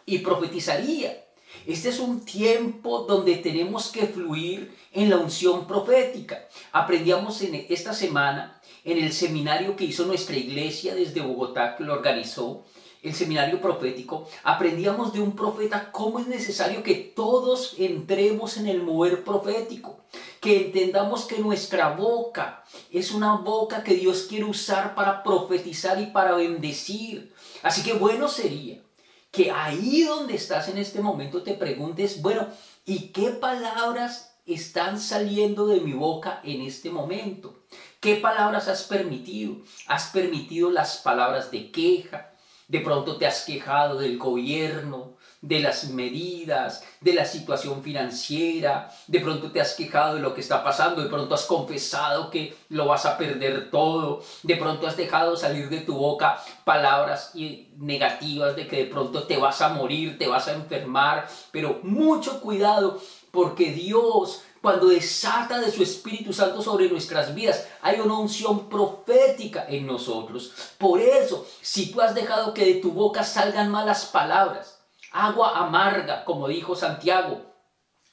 [0.07, 1.20] y profetizaría.
[1.66, 6.47] Este es un tiempo donde tenemos que fluir en la unción profética.
[6.73, 8.54] Aprendíamos en esta semana
[8.85, 12.64] en el seminario que hizo nuestra iglesia desde Bogotá, que lo organizó,
[13.05, 18.83] el seminario profético, aprendíamos de un profeta cómo es necesario que todos entremos en el
[18.83, 19.99] mover profético,
[20.40, 26.07] que entendamos que nuestra boca es una boca que Dios quiere usar para profetizar y
[26.07, 27.35] para bendecir.
[27.62, 28.81] Así que bueno sería
[29.31, 32.49] que ahí donde estás en este momento te preguntes, bueno,
[32.87, 37.54] ¿y qué palabras están saliendo de mi boca en este momento?
[38.05, 39.57] ¿Qué palabras has permitido?
[39.87, 42.33] ¿Has permitido las palabras de queja?
[42.69, 49.21] De pronto te has quejado del gobierno, de las medidas, de la situación financiera, de
[49.21, 52.85] pronto te has quejado de lo que está pasando, de pronto has confesado que lo
[52.85, 57.33] vas a perder todo, de pronto has dejado salir de tu boca palabras
[57.79, 62.43] negativas de que de pronto te vas a morir, te vas a enfermar, pero mucho
[62.43, 68.70] cuidado porque Dios cuando desata de su Espíritu Santo sobre nuestras vidas, hay una unción
[68.70, 70.55] profética en nosotros.
[70.79, 76.24] Por eso, si tú has dejado que de tu boca salgan malas palabras, agua amarga,
[76.24, 77.42] como dijo Santiago,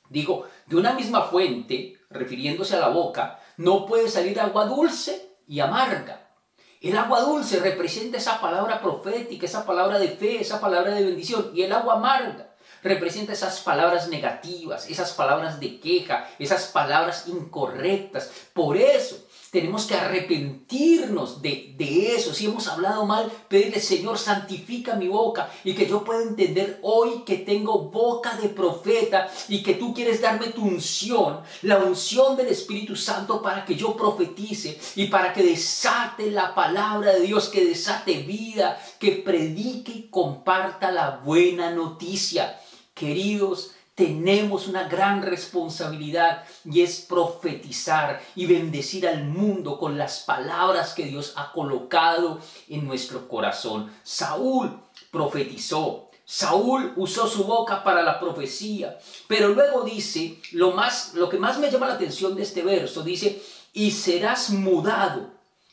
[0.10, 5.62] digo, de una misma fuente, refiriéndose a la boca, no puede salir agua dulce y
[5.62, 6.34] amarga.
[6.82, 11.52] El agua dulce representa esa palabra profética, esa palabra de fe, esa palabra de bendición,
[11.54, 12.51] y el agua amarga
[12.84, 18.32] representa esas palabras negativas, esas palabras de queja, esas palabras incorrectas.
[18.54, 19.18] Por eso
[19.52, 21.76] tenemos que arrepentirnos de,
[22.16, 22.34] eso.
[22.34, 27.24] Si hemos hablado mal, pedirle, Señor, santifica mi boca y que yo pueda entender hoy
[27.26, 32.48] que tengo boca de profeta y que tú quieres darme tu unción, la unción del
[32.48, 37.66] Espíritu Santo para que yo profetice y para que desate la palabra de Dios, que
[37.66, 42.58] desate vida, que predique y comparta la buena noticia.
[43.02, 50.94] Queridos, tenemos una gran responsabilidad y es profetizar y bendecir al mundo con las palabras
[50.94, 53.92] que Dios ha colocado en nuestro corazón.
[54.04, 61.28] Saúl profetizó, Saúl usó su boca para la profecía, pero luego dice, lo, más, lo
[61.28, 63.42] que más me llama la atención de este verso, dice,
[63.74, 65.32] y serás mudado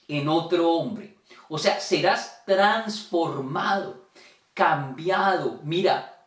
[0.08, 1.18] en otro hombre.
[1.50, 4.08] O sea, serás transformado,
[4.54, 5.60] cambiado.
[5.62, 6.17] Mira,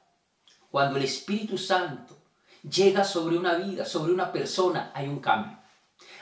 [0.72, 2.18] cuando el Espíritu Santo
[2.68, 5.58] llega sobre una vida, sobre una persona, hay un cambio.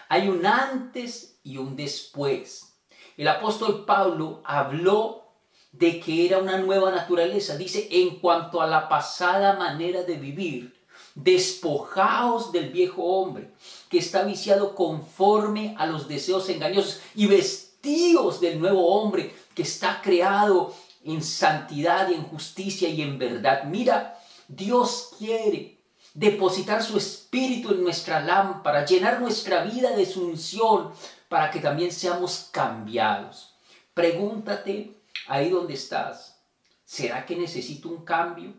[0.09, 2.73] Hay un antes y un después.
[3.15, 5.25] El apóstol Pablo habló
[5.71, 7.57] de que era una nueva naturaleza.
[7.57, 10.79] Dice, en cuanto a la pasada manera de vivir,
[11.13, 13.51] despojaos del viejo hombre,
[13.89, 20.01] que está viciado conforme a los deseos engañosos, y vestíos del nuevo hombre, que está
[20.01, 23.65] creado en santidad y en justicia y en verdad.
[23.65, 24.18] Mira,
[24.49, 25.77] Dios quiere
[26.15, 30.91] depositar su espíritu en nuestra lámpara, llenar nuestra vida de su unción,
[31.27, 33.53] para que también seamos cambiados.
[33.93, 34.95] Pregúntate
[35.27, 36.41] ahí donde estás,
[36.83, 38.53] ¿será que necesito un cambio?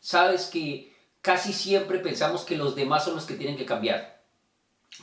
[0.00, 4.20] Sabes que casi siempre pensamos que los demás son los que tienen que cambiar,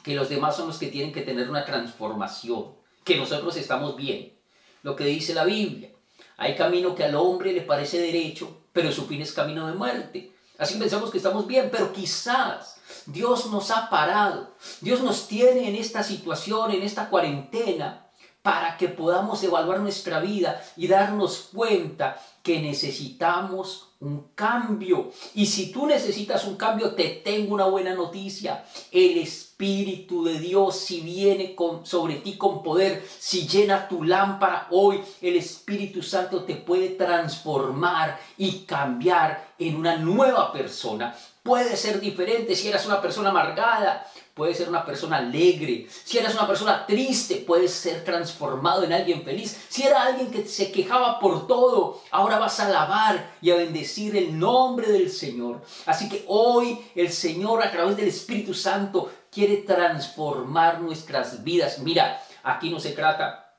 [0.03, 4.37] que los demás son los que tienen que tener una transformación, que nosotros estamos bien.
[4.83, 5.89] Lo que dice la Biblia,
[6.37, 10.31] hay camino que al hombre le parece derecho, pero su fin es camino de muerte.
[10.57, 14.55] Así pensamos que estamos bien, pero quizás Dios nos ha parado.
[14.79, 18.07] Dios nos tiene en esta situación, en esta cuarentena,
[18.41, 25.11] para que podamos evaluar nuestra vida y darnos cuenta que necesitamos un cambio.
[25.35, 28.63] Y si tú necesitas un cambio, te tengo una buena noticia.
[28.93, 35.01] El Espíritu de Dios, si viene sobre ti con poder, si llena tu lámpara hoy,
[35.21, 41.13] el Espíritu Santo te puede transformar y cambiar en una nueva persona.
[41.43, 45.87] Puede ser diferente si eras una persona amargada, puedes ser una persona alegre.
[45.89, 49.65] Si eres una persona triste, puedes ser transformado en alguien feliz.
[49.67, 54.15] Si era alguien que se quejaba por todo, ahora vas a alabar y a bendecir
[54.15, 55.61] el nombre del Señor.
[55.85, 61.79] Así que hoy el Señor a través del Espíritu Santo quiere transformar nuestras vidas.
[61.79, 63.53] Mira, aquí no se trata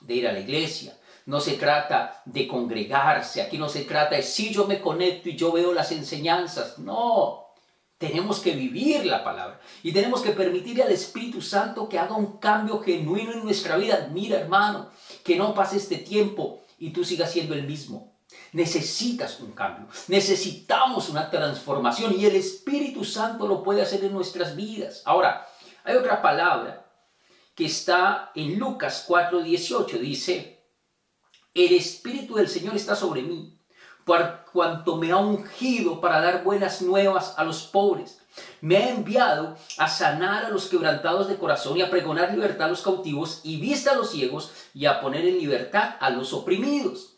[0.00, 0.96] de ir a la iglesia.
[1.24, 5.36] No se trata de congregarse, aquí no se trata de si yo me conecto y
[5.36, 6.78] yo veo las enseñanzas.
[6.78, 7.52] No,
[7.96, 12.38] tenemos que vivir la palabra y tenemos que permitirle al Espíritu Santo que haga un
[12.38, 14.08] cambio genuino en nuestra vida.
[14.12, 14.90] Mira, hermano,
[15.22, 18.11] que no pase este tiempo y tú sigas siendo el mismo.
[18.52, 24.54] Necesitas un cambio, necesitamos una transformación y el Espíritu Santo lo puede hacer en nuestras
[24.54, 25.02] vidas.
[25.04, 25.48] Ahora,
[25.84, 26.86] hay otra palabra
[27.54, 30.66] que está en Lucas 4:18, dice,
[31.54, 33.58] el Espíritu del Señor está sobre mí
[34.04, 38.18] por cuanto me ha ungido para dar buenas nuevas a los pobres.
[38.60, 42.70] Me ha enviado a sanar a los quebrantados de corazón y a pregonar libertad a
[42.70, 47.11] los cautivos y vista a los ciegos y a poner en libertad a los oprimidos.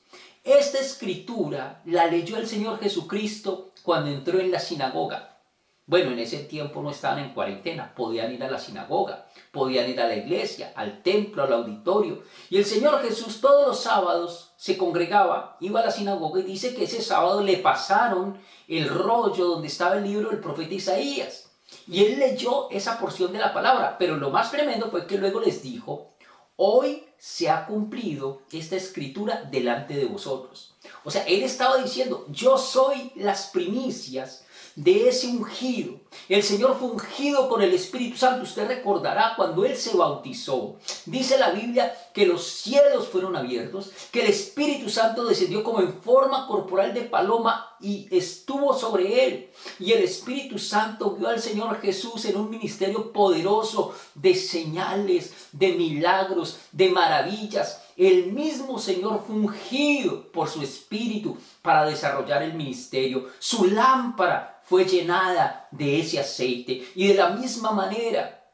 [0.45, 5.41] Esta escritura la leyó el Señor Jesucristo cuando entró en la sinagoga.
[5.87, 9.99] Bueno, en ese tiempo no estaban en cuarentena, podían ir a la sinagoga, podían ir
[10.03, 12.25] a la iglesia, al templo, al auditorio.
[12.51, 16.75] Y el Señor Jesús todos los sábados se congregaba, iba a la sinagoga y dice
[16.75, 21.53] que ese sábado le pasaron el rollo donde estaba el libro del profeta Isaías.
[21.89, 25.41] Y él leyó esa porción de la palabra, pero lo más tremendo fue que luego
[25.41, 26.17] les dijo,
[26.57, 30.75] hoy se ha cumplido esta escritura delante de vosotros.
[31.05, 34.44] O sea, él estaba diciendo, yo soy las primicias
[34.77, 36.01] de ese ungido.
[36.29, 38.43] El Señor fue ungido con el Espíritu Santo.
[38.43, 40.77] Usted recordará cuando Él se bautizó.
[41.07, 45.93] Dice la Biblia que los cielos fueron abiertos, que el Espíritu Santo descendió como en
[45.93, 49.51] forma corporal de paloma y estuvo sobre Él.
[49.79, 55.73] Y el Espíritu Santo vio al Señor Jesús en un ministerio poderoso de señales, de
[55.73, 57.83] milagros, de maravillas.
[57.97, 63.29] El mismo Señor fue ungido por su Espíritu para desarrollar el ministerio.
[63.39, 66.87] Su lámpara fue llenada de ese aceite.
[66.95, 68.45] Y de la misma manera,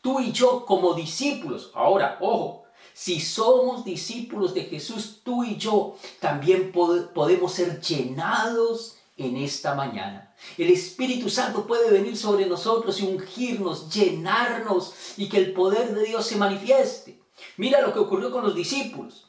[0.00, 5.96] tú y yo como discípulos, ahora, ojo, si somos discípulos de Jesús, tú y yo
[6.18, 10.34] también podemos ser llenados en esta mañana.
[10.56, 16.04] El Espíritu Santo puede venir sobre nosotros y ungirnos, llenarnos y que el poder de
[16.04, 17.20] Dios se manifieste.
[17.56, 19.26] Mira lo que ocurrió con los discípulos.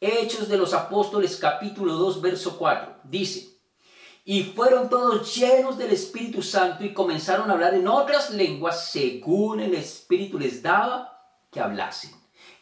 [0.00, 3.00] Hechos de los Apóstoles capítulo 2 verso 4.
[3.04, 3.57] Dice,
[4.28, 9.58] y fueron todos llenos del Espíritu Santo y comenzaron a hablar en otras lenguas según
[9.58, 11.18] el Espíritu les daba
[11.50, 12.10] que hablasen.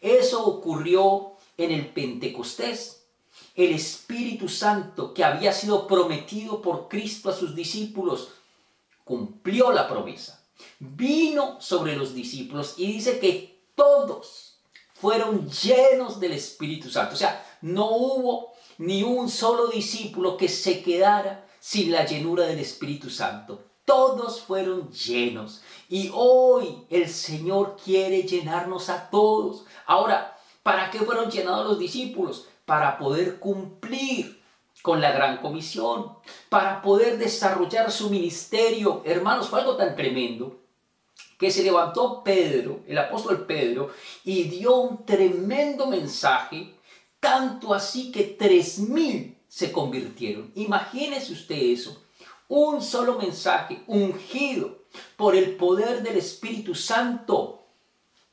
[0.01, 3.09] Eso ocurrió en el Pentecostés.
[3.57, 8.29] El Espíritu Santo que había sido prometido por Cristo a sus discípulos
[9.03, 10.41] cumplió la promesa.
[10.79, 14.61] Vino sobre los discípulos y dice que todos
[14.95, 17.15] fueron llenos del Espíritu Santo.
[17.15, 22.61] O sea, no hubo ni un solo discípulo que se quedara sin la llenura del
[22.61, 23.61] Espíritu Santo.
[23.85, 25.63] Todos fueron llenos.
[25.89, 29.65] Y hoy el Señor quiere llenarnos a todos.
[29.85, 32.47] Ahora, ¿para qué fueron llenados los discípulos?
[32.67, 34.41] Para poder cumplir
[34.81, 36.13] con la gran comisión,
[36.49, 39.03] para poder desarrollar su ministerio.
[39.05, 40.61] Hermanos, fue algo tan tremendo
[41.37, 43.91] que se levantó Pedro, el apóstol Pedro,
[44.23, 46.77] y dio un tremendo mensaje,
[47.19, 50.53] tanto así que tres mil se convirtieron.
[50.55, 52.03] Imagínese usted eso,
[52.47, 54.83] un solo mensaje ungido
[55.17, 57.67] por el poder del Espíritu Santo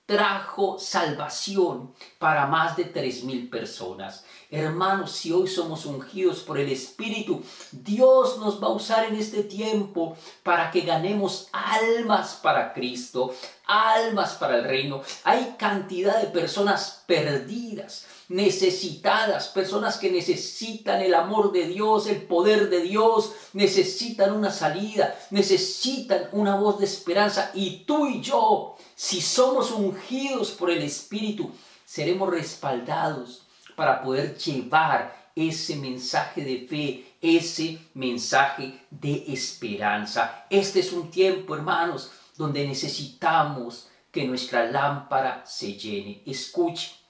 [0.05, 4.26] trajo salvación para más de tres mil personas.
[4.51, 9.43] Hermanos, si hoy somos ungidos por el Espíritu, Dios nos va a usar en este
[9.43, 13.34] tiempo para que ganemos almas para Cristo,
[13.65, 15.01] almas para el reino.
[15.24, 22.71] Hay cantidad de personas perdidas, necesitadas, personas que necesitan el amor de Dios, el poder
[22.71, 27.51] de Dios, necesitan una salida, necesitan una voz de esperanza.
[27.53, 31.51] Y tú y yo, si somos ungidos por el Espíritu,
[31.86, 33.43] seremos respaldados
[33.75, 40.47] para poder llevar ese mensaje de fe, ese mensaje de esperanza.
[40.49, 46.23] Este es un tiempo, hermanos, donde necesitamos que nuestra lámpara se llene.
[46.25, 47.03] Escuche,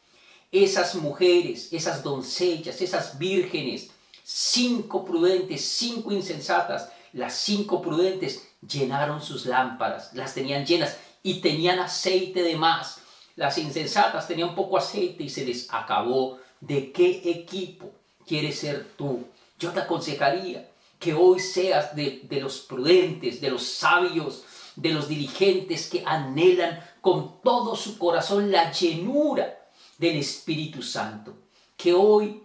[0.53, 3.89] esas mujeres, esas doncellas, esas vírgenes,
[4.23, 11.79] cinco prudentes, cinco insensatas, las cinco prudentes llenaron sus lámparas, las tenían llenas y tenían
[11.79, 12.99] aceite de más.
[13.35, 16.37] Las insensatas tenían poco aceite y se les acabó.
[16.61, 17.91] ¿De qué equipo
[18.25, 19.25] quieres ser tú?
[19.57, 24.43] Yo te aconsejaría que hoy seas de, de los prudentes, de los sabios,
[24.75, 29.62] de los dirigentes que anhelan con todo su corazón la llenura
[29.97, 31.33] del Espíritu Santo.
[31.77, 32.43] Que hoy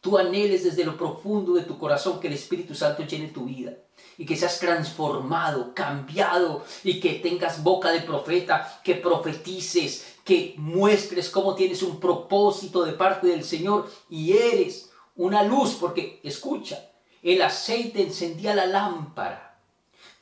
[0.00, 3.74] tú anheles desde lo profundo de tu corazón que el Espíritu Santo llene tu vida
[4.18, 11.30] y que seas transformado, cambiado y que tengas boca de profeta, que profetices, que muestres
[11.30, 16.90] cómo tienes un propósito de parte del Señor y eres una luz, porque escucha,
[17.22, 19.52] el aceite encendía la lámpara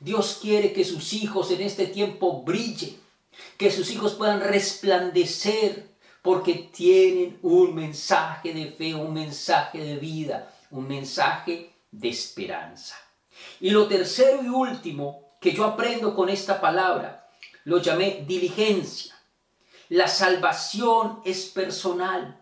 [0.01, 2.97] Dios quiere que sus hijos en este tiempo brillen,
[3.57, 5.90] que sus hijos puedan resplandecer,
[6.21, 12.95] porque tienen un mensaje de fe, un mensaje de vida, un mensaje de esperanza.
[13.59, 17.27] Y lo tercero y último que yo aprendo con esta palabra,
[17.63, 19.15] lo llamé diligencia.
[19.89, 22.39] La salvación es personal.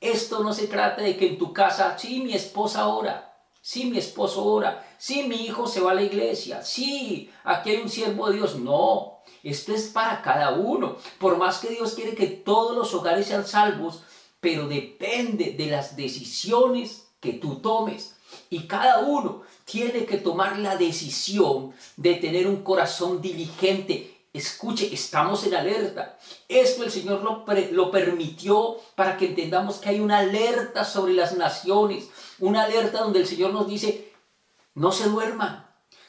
[0.00, 3.26] Esto no se trata de que en tu casa, sí, mi esposa ora,
[3.66, 4.85] Sí, mi esposo ora.
[4.98, 6.62] Sí, mi hijo se va a la iglesia.
[6.62, 8.56] Sí, aquí hay un siervo de Dios.
[8.56, 10.96] No, esto es para cada uno.
[11.18, 14.02] Por más que Dios quiere que todos los hogares sean salvos,
[14.40, 18.16] pero depende de las decisiones que tú tomes.
[18.50, 25.46] Y cada uno tiene que tomar la decisión de tener un corazón diligente Escuche, estamos
[25.46, 26.18] en alerta.
[26.46, 31.38] Esto el Señor lo, lo, permitió para que entendamos que hay una alerta sobre las
[31.38, 34.05] naciones, una alerta donde el Señor nos dice,
[34.76, 35.66] no se duerman,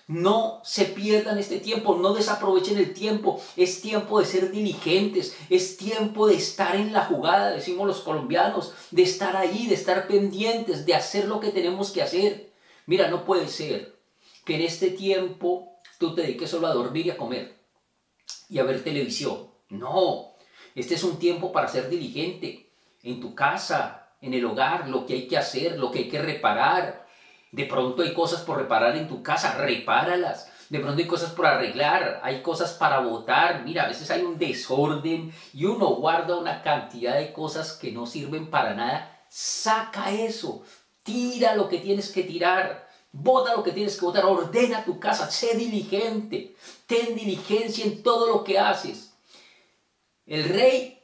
[0.07, 5.78] no se pierdan este tiempo, no desaprovechen el tiempo, es tiempo de ser diligentes, es
[5.78, 10.86] tiempo de estar en la jugada, decimos los colombianos, de estar ahí, de estar pendientes,
[10.86, 12.53] de hacer lo que tenemos que hacer.
[12.86, 13.97] Mira, no puede ser
[14.45, 17.57] que en este tiempo tú te dediques solo a dormir y a comer
[18.49, 19.49] y a ver televisión.
[19.70, 20.36] No,
[20.76, 22.70] este es un tiempo para ser diligente
[23.03, 26.22] en tu casa, en el hogar, lo que hay que hacer, lo que hay que
[26.22, 27.07] reparar.
[27.51, 30.51] De pronto hay cosas por reparar en tu casa, repáralas.
[30.69, 33.63] De pronto hay cosas por arreglar, hay cosas para votar.
[33.63, 38.05] Mira, a veces hay un desorden y uno guarda una cantidad de cosas que no
[38.05, 39.25] sirven para nada.
[39.29, 40.63] Saca eso,
[41.03, 42.87] tira lo que tienes que tirar
[43.19, 48.27] Vota lo que tienes que votar, ordena tu casa, sé diligente, ten diligencia en todo
[48.27, 49.13] lo que haces.
[50.25, 51.01] El rey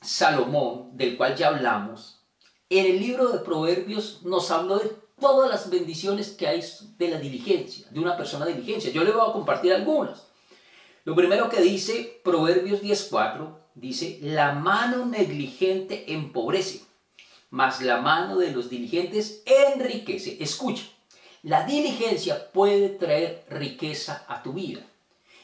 [0.00, 2.22] Salomón, del cual ya hablamos,
[2.70, 6.62] en el libro de Proverbios nos habló de todas las bendiciones que hay
[6.98, 8.90] de la diligencia, de una persona diligencia.
[8.90, 10.26] Yo le voy a compartir algunas.
[11.04, 16.82] Lo primero que dice Proverbios 10.4, dice, la mano negligente empobrece,
[17.50, 20.36] mas la mano de los diligentes enriquece.
[20.40, 20.84] Escucha,
[21.42, 24.80] la diligencia puede traer riqueza a tu vida.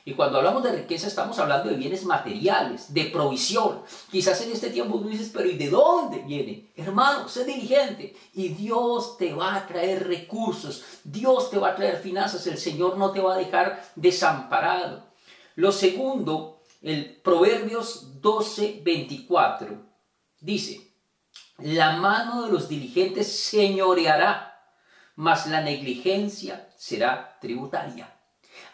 [0.04, 3.82] Y cuando hablamos de riqueza estamos hablando de bienes materiales, de provisión.
[4.10, 6.72] Quizás en este tiempo tú dices, pero ¿y de dónde viene?
[6.74, 11.98] Hermano, sé diligente y Dios te va a traer recursos, Dios te va a traer
[11.98, 15.04] finanzas, el Señor no te va a dejar desamparado.
[15.54, 19.68] Lo segundo, el Proverbios 12, 24,
[20.40, 20.94] dice,
[21.58, 24.48] La mano de los diligentes señoreará,
[25.14, 28.18] mas la negligencia será tributaria.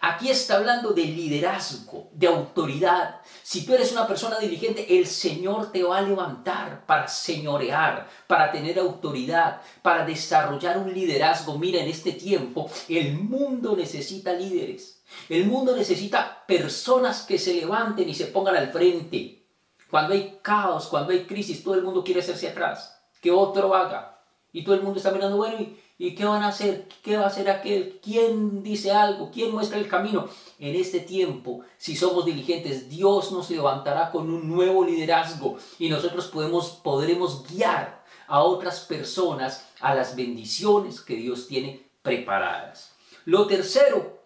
[0.01, 3.21] Aquí está hablando de liderazgo, de autoridad.
[3.43, 8.53] Si tú eres una persona diligente, el Señor te va a levantar para señorear, para
[8.53, 11.59] tener autoridad, para desarrollar un liderazgo.
[11.59, 15.03] Mira, en este tiempo el mundo necesita líderes.
[15.29, 19.47] El mundo necesita personas que se levanten y se pongan al frente.
[19.91, 23.01] Cuando hay caos, cuando hay crisis, todo el mundo quiere hacerse atrás.
[23.21, 24.21] Que otro haga.
[24.53, 26.89] Y todo el mundo está mirando, bueno, ¿y, ¿y qué van a hacer?
[27.03, 27.99] ¿Qué va a hacer aquel?
[28.03, 29.31] ¿Quién dice algo?
[29.33, 30.29] ¿Quién muestra el camino?
[30.61, 36.29] En este tiempo, si somos diligentes, Dios nos levantará con un nuevo liderazgo y nosotros
[36.29, 42.93] podemos, podremos guiar a otras personas a las bendiciones que Dios tiene preparadas.
[43.25, 44.21] Lo tercero,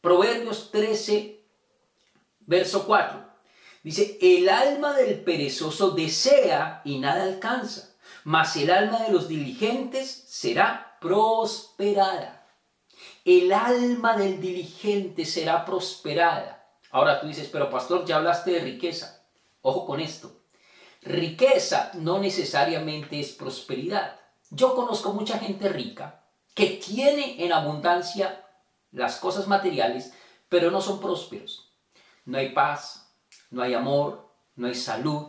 [0.00, 1.40] Proverbios 13,
[2.46, 3.30] verso 4.
[3.82, 7.94] Dice, el alma del perezoso desea y nada alcanza,
[8.24, 12.46] mas el alma de los diligentes será prosperada.
[13.24, 16.68] El alma del diligente será prosperada.
[16.90, 19.24] Ahora tú dices, pero pastor, ya hablaste de riqueza.
[19.62, 20.40] Ojo con esto.
[21.02, 24.20] Riqueza no necesariamente es prosperidad.
[24.50, 26.24] Yo conozco mucha gente rica
[26.54, 28.44] que tiene en abundancia
[28.90, 30.12] las cosas materiales,
[30.48, 31.72] pero no son prósperos.
[32.24, 33.14] No hay paz,
[33.50, 35.28] no hay amor, no hay salud,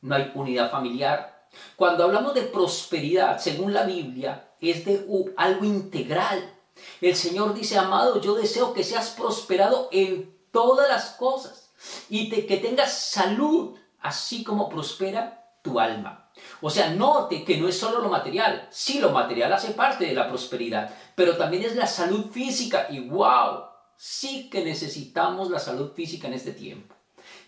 [0.00, 1.39] no hay unidad familiar.
[1.76, 6.54] Cuando hablamos de prosperidad, según la Biblia, es de algo integral.
[7.00, 11.70] El Señor dice, amado, yo deseo que seas prosperado en todas las cosas
[12.08, 16.30] y que tengas salud, así como prospera tu alma.
[16.60, 18.68] O sea, note que no es solo lo material.
[18.70, 22.86] Sí, lo material hace parte de la prosperidad, pero también es la salud física.
[22.90, 23.64] Y wow,
[23.96, 26.94] sí que necesitamos la salud física en este tiempo.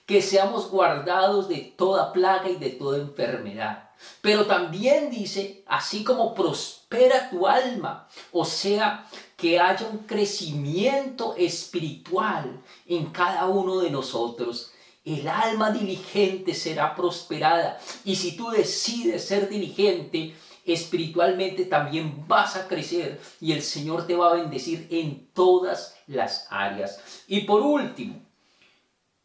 [0.07, 3.91] Que seamos guardados de toda plaga y de toda enfermedad.
[4.21, 12.61] Pero también dice, así como prospera tu alma, o sea, que haya un crecimiento espiritual
[12.87, 14.73] en cada uno de nosotros.
[15.05, 17.81] El alma diligente será prosperada.
[18.05, 20.35] Y si tú decides ser diligente,
[20.65, 26.47] espiritualmente también vas a crecer y el Señor te va a bendecir en todas las
[26.51, 27.01] áreas.
[27.27, 28.23] Y por último,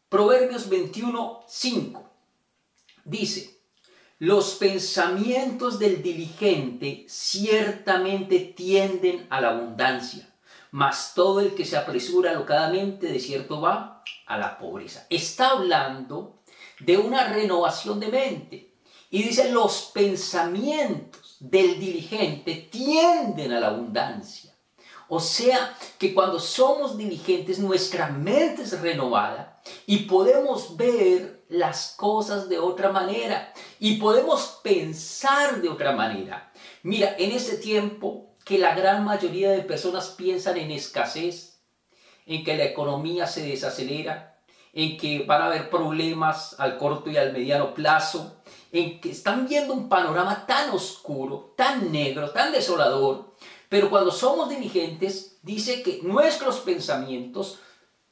[0.08, 2.10] Proverbios 21, 5
[3.04, 3.57] dice,
[4.18, 10.28] los pensamientos del diligente ciertamente tienden a la abundancia,
[10.72, 15.06] mas todo el que se apresura locadamente de cierto va a la pobreza.
[15.08, 16.42] Está hablando
[16.80, 18.74] de una renovación de mente.
[19.10, 24.52] Y dice, los pensamientos del diligente tienden a la abundancia.
[25.08, 32.48] O sea, que cuando somos diligentes, nuestra mente es renovada y podemos ver las cosas
[32.48, 36.52] de otra manera y podemos pensar de otra manera.
[36.82, 41.60] Mira, en ese tiempo que la gran mayoría de personas piensan en escasez,
[42.26, 44.40] en que la economía se desacelera,
[44.72, 49.48] en que van a haber problemas al corto y al mediano plazo, en que están
[49.48, 53.34] viendo un panorama tan oscuro, tan negro, tan desolador,
[53.68, 57.58] pero cuando somos diligentes, dice que nuestros pensamientos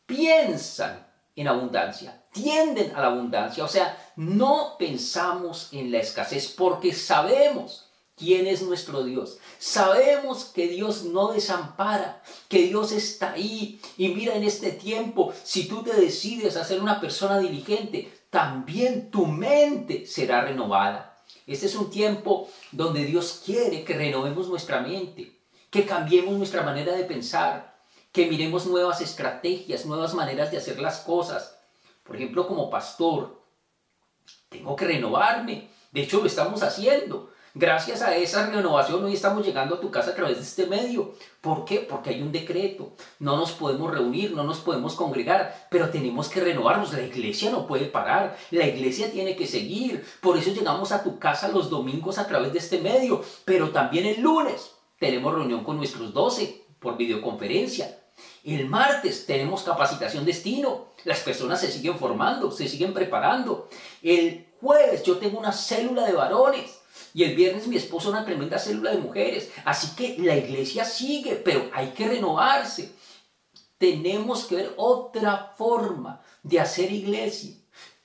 [0.07, 1.06] piensan
[1.37, 7.87] en abundancia, tienden a la abundancia, o sea, no pensamos en la escasez porque sabemos
[8.16, 9.39] quién es nuestro Dios.
[9.59, 13.80] Sabemos que Dios no desampara, que Dios está ahí.
[13.99, 19.11] Y mira en este tiempo, si tú te decides a ser una persona diligente, también
[19.11, 21.22] tu mente será renovada.
[21.47, 25.39] Este es un tiempo donde Dios quiere que renovemos nuestra mente,
[25.70, 27.76] que cambiemos nuestra manera de pensar,
[28.17, 31.59] que miremos nuevas estrategias, nuevas maneras de hacer las cosas.
[32.03, 33.43] Por ejemplo, como pastor,
[34.49, 35.69] tengo que renovarme.
[35.93, 37.29] De hecho, lo estamos haciendo.
[37.55, 41.12] Gracias a esa renovación hoy estamos llegando a tu casa a través de este medio.
[41.43, 41.81] ¿Por qué?
[41.81, 42.95] Porque hay un decreto.
[43.19, 46.95] No nos podemos reunir, no nos podemos congregar, pero tenemos que renovarnos.
[46.95, 50.03] La iglesia no puede parar, la iglesia tiene que seguir.
[50.23, 54.07] Por eso llegamos a tu casa los domingos a través de este medio, pero también
[54.07, 58.06] el lunes tenemos reunión con nuestros 12 por videoconferencia.
[58.47, 60.92] El martes tenemos capacitación destino.
[61.03, 63.68] Las personas se siguen formando, se siguen preparando.
[64.03, 66.78] El jueves yo tengo una célula de varones.
[67.12, 69.51] Y el viernes mi esposo una tremenda célula de mujeres.
[69.64, 72.92] Así que la iglesia sigue, pero hay que renovarse.
[73.78, 77.57] Tenemos que ver otra forma de hacer iglesia.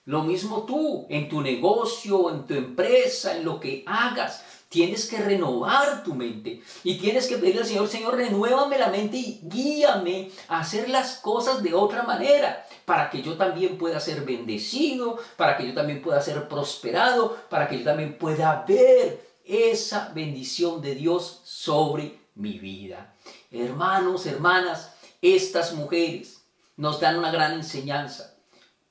[0.05, 4.43] Lo mismo tú, en tu negocio, en tu empresa, en lo que hagas.
[4.71, 9.17] Tienes que renovar tu mente y tienes que pedirle al Señor, Señor, renuévame la mente
[9.17, 14.21] y guíame a hacer las cosas de otra manera, para que yo también pueda ser
[14.21, 20.09] bendecido, para que yo también pueda ser prosperado, para que yo también pueda ver esa
[20.15, 23.13] bendición de Dios sobre mi vida.
[23.51, 26.45] Hermanos, hermanas, estas mujeres
[26.77, 28.37] nos dan una gran enseñanza.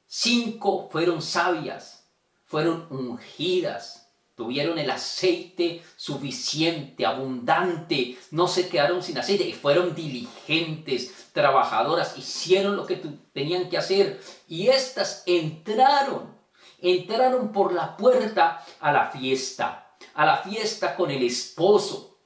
[0.06, 2.04] Cinco fueron sabias,
[2.44, 3.99] fueron ungidas,
[4.40, 12.74] tuvieron el aceite suficiente, abundante, no se quedaron sin aceite y fueron diligentes, trabajadoras, hicieron
[12.74, 12.96] lo que
[13.34, 14.18] tenían que hacer
[14.48, 16.34] y estas entraron,
[16.78, 22.16] entraron por la puerta a la fiesta, a la fiesta con el esposo.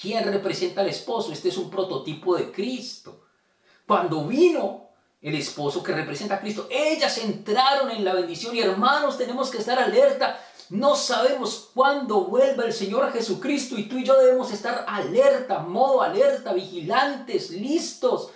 [0.00, 1.32] ¿Quién representa al esposo?
[1.32, 3.24] Este es un prototipo de Cristo.
[3.88, 4.89] Cuando vino
[5.20, 9.58] el esposo que representa a Cristo, ellas entraron en la bendición y hermanos, tenemos que
[9.58, 10.40] estar alerta.
[10.70, 16.00] No sabemos cuándo vuelva el Señor Jesucristo y tú y yo debemos estar alerta, modo
[16.00, 18.30] alerta, vigilantes, listos,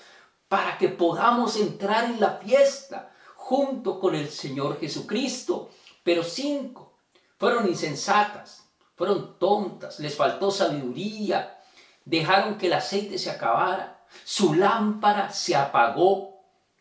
[0.48, 5.70] para que podamos entrar en la fiesta junto con el Señor Jesucristo.
[6.02, 6.98] Pero cinco
[7.38, 11.60] fueron insensatas, fueron tontas, les faltó sabiduría,
[12.04, 16.33] dejaron que el aceite se acabara, su lámpara se apagó.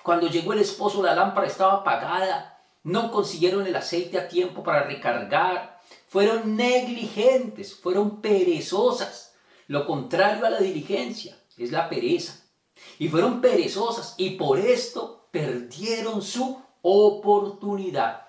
[0.04, 4.84] Cuando llegó el esposo la lámpara estaba apagada, no consiguieron el aceite a tiempo para
[4.84, 9.34] recargar, fueron negligentes, fueron perezosas.
[9.68, 12.39] Lo contrario a la diligencia es la pereza.
[12.99, 18.28] Y fueron perezosas y por esto perdieron su oportunidad.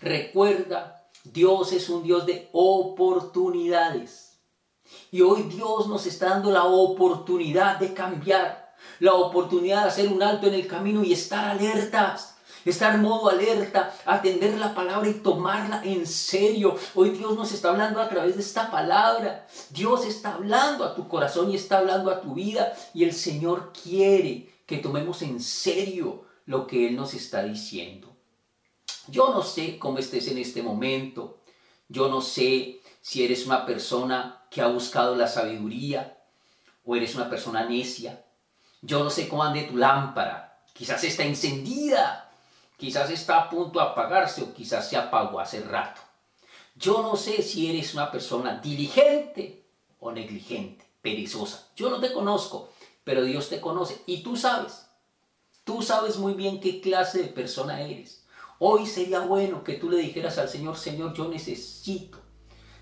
[0.00, 4.40] Recuerda, Dios es un Dios de oportunidades.
[5.10, 8.61] Y hoy Dios nos está dando la oportunidad de cambiar,
[9.00, 12.32] la oportunidad de hacer un alto en el camino y estar alertas
[12.70, 16.76] estar en modo alerta, atender la palabra y tomarla en serio.
[16.94, 19.46] Hoy Dios nos está hablando a través de esta palabra.
[19.70, 23.72] Dios está hablando a tu corazón y está hablando a tu vida y el Señor
[23.72, 28.16] quiere que tomemos en serio lo que Él nos está diciendo.
[29.08, 31.40] Yo no sé cómo estés en este momento.
[31.88, 36.18] Yo no sé si eres una persona que ha buscado la sabiduría
[36.84, 38.24] o eres una persona necia.
[38.82, 40.62] Yo no sé cómo ande tu lámpara.
[40.74, 42.32] Quizás está encendida
[42.82, 46.00] Quizás está a punto de apagarse o quizás se apagó hace rato.
[46.74, 49.68] Yo no sé si eres una persona diligente
[50.00, 51.68] o negligente, perezosa.
[51.76, 52.70] Yo no te conozco,
[53.04, 54.88] pero Dios te conoce y tú sabes.
[55.62, 58.26] Tú sabes muy bien qué clase de persona eres.
[58.58, 62.18] Hoy sería bueno que tú le dijeras al Señor, Señor, yo necesito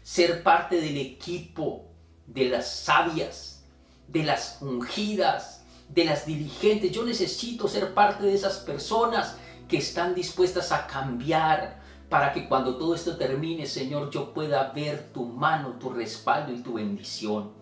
[0.03, 1.90] ser parte del equipo
[2.26, 3.66] de las sabias,
[4.09, 5.59] de las ungidas,
[5.95, 6.93] de las diligentes.
[6.93, 9.36] Yo necesito ser parte de esas personas
[9.68, 15.12] que están dispuestas a cambiar para que cuando todo esto termine, Señor, yo pueda ver
[15.12, 17.53] tu mano, tu respaldo y tu bendición.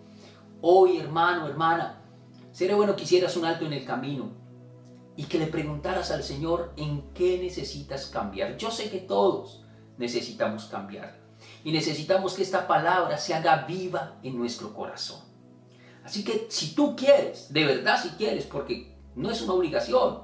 [0.61, 2.01] Hoy, hermano, hermana,
[2.51, 4.31] sería bueno que hicieras un alto en el camino
[5.15, 8.57] y que le preguntaras al Señor en qué necesitas cambiar.
[8.57, 9.63] Yo sé que todos
[9.97, 11.19] necesitamos cambiar
[11.63, 15.28] y necesitamos que esta palabra se haga viva en nuestro corazón.
[16.03, 20.21] Así que si tú quieres, de verdad si quieres, porque no es una obligación,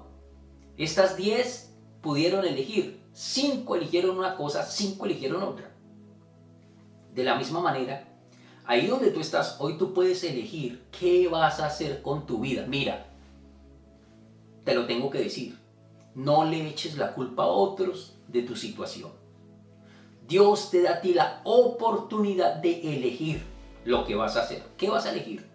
[0.77, 3.03] estas 10 pudieron elegir.
[3.13, 5.71] Cinco eligieron una cosa, cinco eligieron otra.
[7.13, 8.07] De la misma manera,
[8.65, 12.65] ahí donde tú estás, hoy tú puedes elegir qué vas a hacer con tu vida.
[12.67, 13.07] Mira,
[14.65, 15.57] te lo tengo que decir.
[16.13, 19.11] No le eches la culpa a otros de tu situación.
[20.27, 23.43] Dios te da a ti la oportunidad de elegir
[23.85, 24.63] lo que vas a hacer.
[24.77, 25.47] ¿Qué vas a elegir?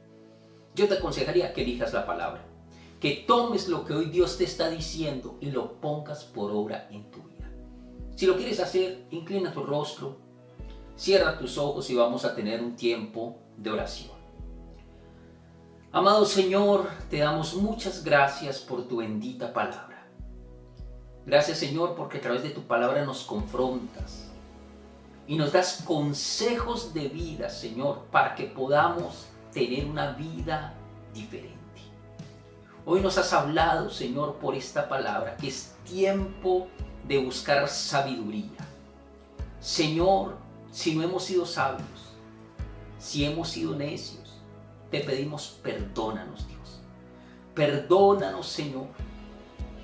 [0.74, 2.50] Yo te aconsejaría que elijas la palabra
[3.00, 7.10] que tomes lo que hoy Dios te está diciendo y lo pongas por obra en
[7.10, 7.50] tu vida.
[8.14, 10.18] Si lo quieres hacer, inclina tu rostro,
[10.96, 14.12] cierra tus ojos y vamos a tener un tiempo de oración.
[15.92, 20.06] Amado Señor, te damos muchas gracias por tu bendita palabra.
[21.24, 24.28] Gracias Señor porque a través de tu palabra nos confrontas
[25.26, 30.74] y nos das consejos de vida, Señor, para que podamos tener una vida
[31.12, 31.58] diferente.
[32.86, 36.68] Hoy nos has hablado, Señor, por esta palabra, que es tiempo
[37.06, 38.66] de buscar sabiduría.
[39.60, 40.38] Señor,
[40.70, 42.14] si no hemos sido sabios,
[42.98, 44.40] si hemos sido necios,
[44.90, 46.80] te pedimos perdónanos, Dios.
[47.54, 48.86] Perdónanos, Señor,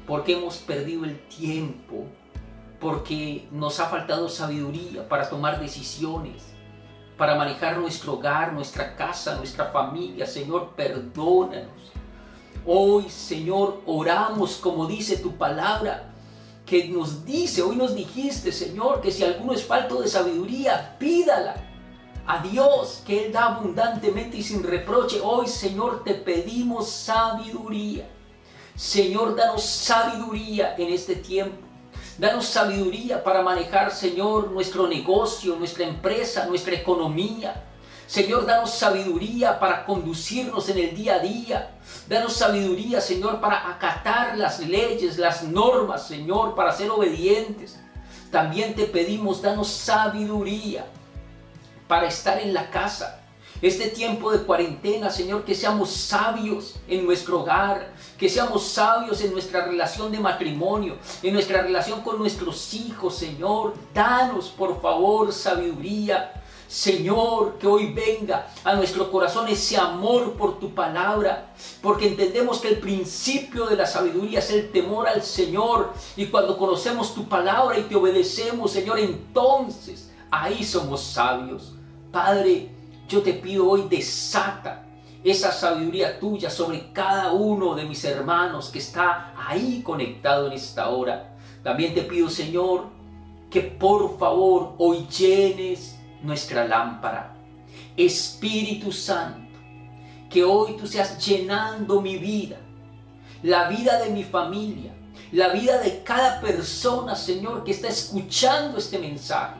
[0.06, 2.06] porque hemos perdido el tiempo,
[2.80, 6.55] porque nos ha faltado sabiduría para tomar decisiones,
[7.16, 10.26] para manejar nuestro hogar, nuestra casa, nuestra familia.
[10.26, 11.92] Señor, perdónanos.
[12.66, 16.12] Hoy, Señor, oramos como dice tu palabra,
[16.66, 21.54] que nos dice, hoy nos dijiste, Señor, que si alguno es falto de sabiduría, pídala.
[22.26, 25.20] a Dios que Él da abundantemente y sin reproche.
[25.22, 28.08] Hoy, Señor, te pedimos sabiduría.
[28.74, 31.65] Señor, danos sabiduría en este tiempo.
[32.18, 37.62] Danos sabiduría para manejar, Señor, nuestro negocio, nuestra empresa, nuestra economía.
[38.06, 41.70] Señor, danos sabiduría para conducirnos en el día a día.
[42.08, 47.78] Danos sabiduría, Señor, para acatar las leyes, las normas, Señor, para ser obedientes.
[48.30, 50.86] También te pedimos, danos sabiduría
[51.86, 53.20] para estar en la casa.
[53.60, 59.32] Este tiempo de cuarentena, Señor, que seamos sabios en nuestro hogar, que seamos sabios en
[59.32, 63.74] nuestra relación de matrimonio, en nuestra relación con nuestros hijos, Señor.
[63.92, 66.32] Danos, por favor, sabiduría.
[66.68, 72.68] Señor, que hoy venga a nuestro corazón ese amor por tu palabra, porque entendemos que
[72.68, 75.92] el principio de la sabiduría es el temor al Señor.
[76.16, 81.74] Y cuando conocemos tu palabra y te obedecemos, Señor, entonces ahí somos sabios.
[82.10, 82.70] Padre,
[83.08, 84.85] yo te pido hoy desata
[85.24, 90.88] esa sabiduría tuya sobre cada uno de mis hermanos que está ahí conectado en esta
[90.90, 91.36] hora.
[91.62, 92.86] También te pido, Señor,
[93.50, 97.34] que por favor hoy llenes nuestra lámpara.
[97.96, 99.58] Espíritu Santo,
[100.30, 102.58] que hoy tú seas llenando mi vida,
[103.42, 104.92] la vida de mi familia,
[105.32, 109.56] la vida de cada persona, Señor, que está escuchando este mensaje.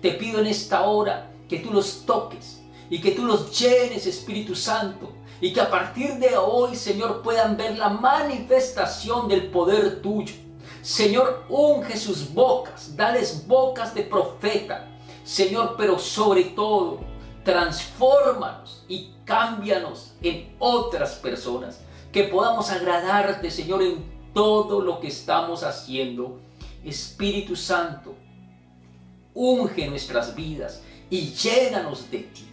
[0.00, 2.61] Te pido en esta hora que tú los toques
[2.92, 7.56] y que tú los llenes, Espíritu Santo, y que a partir de hoy, Señor, puedan
[7.56, 10.34] ver la manifestación del poder tuyo.
[10.82, 14.90] Señor, unge sus bocas, dales bocas de profeta.
[15.24, 17.00] Señor, pero sobre todo,
[17.46, 21.80] transfórmanos y cámbianos en otras personas.
[22.12, 26.40] Que podamos agradarte, Señor, en todo lo que estamos haciendo.
[26.84, 28.14] Espíritu Santo,
[29.32, 32.51] unge nuestras vidas y llénanos de ti.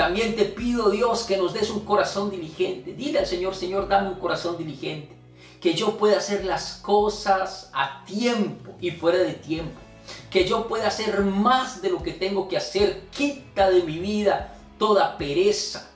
[0.00, 2.94] También te pido, Dios, que nos des un corazón diligente.
[2.94, 5.14] Dile al Señor, Señor, dame un corazón diligente.
[5.60, 9.78] Que yo pueda hacer las cosas a tiempo y fuera de tiempo.
[10.30, 13.08] Que yo pueda hacer más de lo que tengo que hacer.
[13.10, 15.86] Quita de mi vida toda pereza,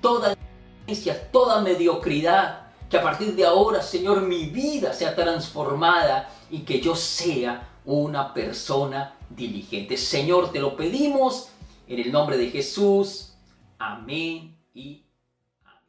[0.00, 0.36] toda
[1.30, 2.66] toda mediocridad.
[2.90, 8.34] Que a partir de ahora, Señor, mi vida sea transformada y que yo sea una
[8.34, 9.96] persona diligente.
[9.96, 11.50] Señor, te lo pedimos
[11.86, 13.31] en el nombre de Jesús.
[13.82, 15.04] Amém e
[15.64, 15.82] amém.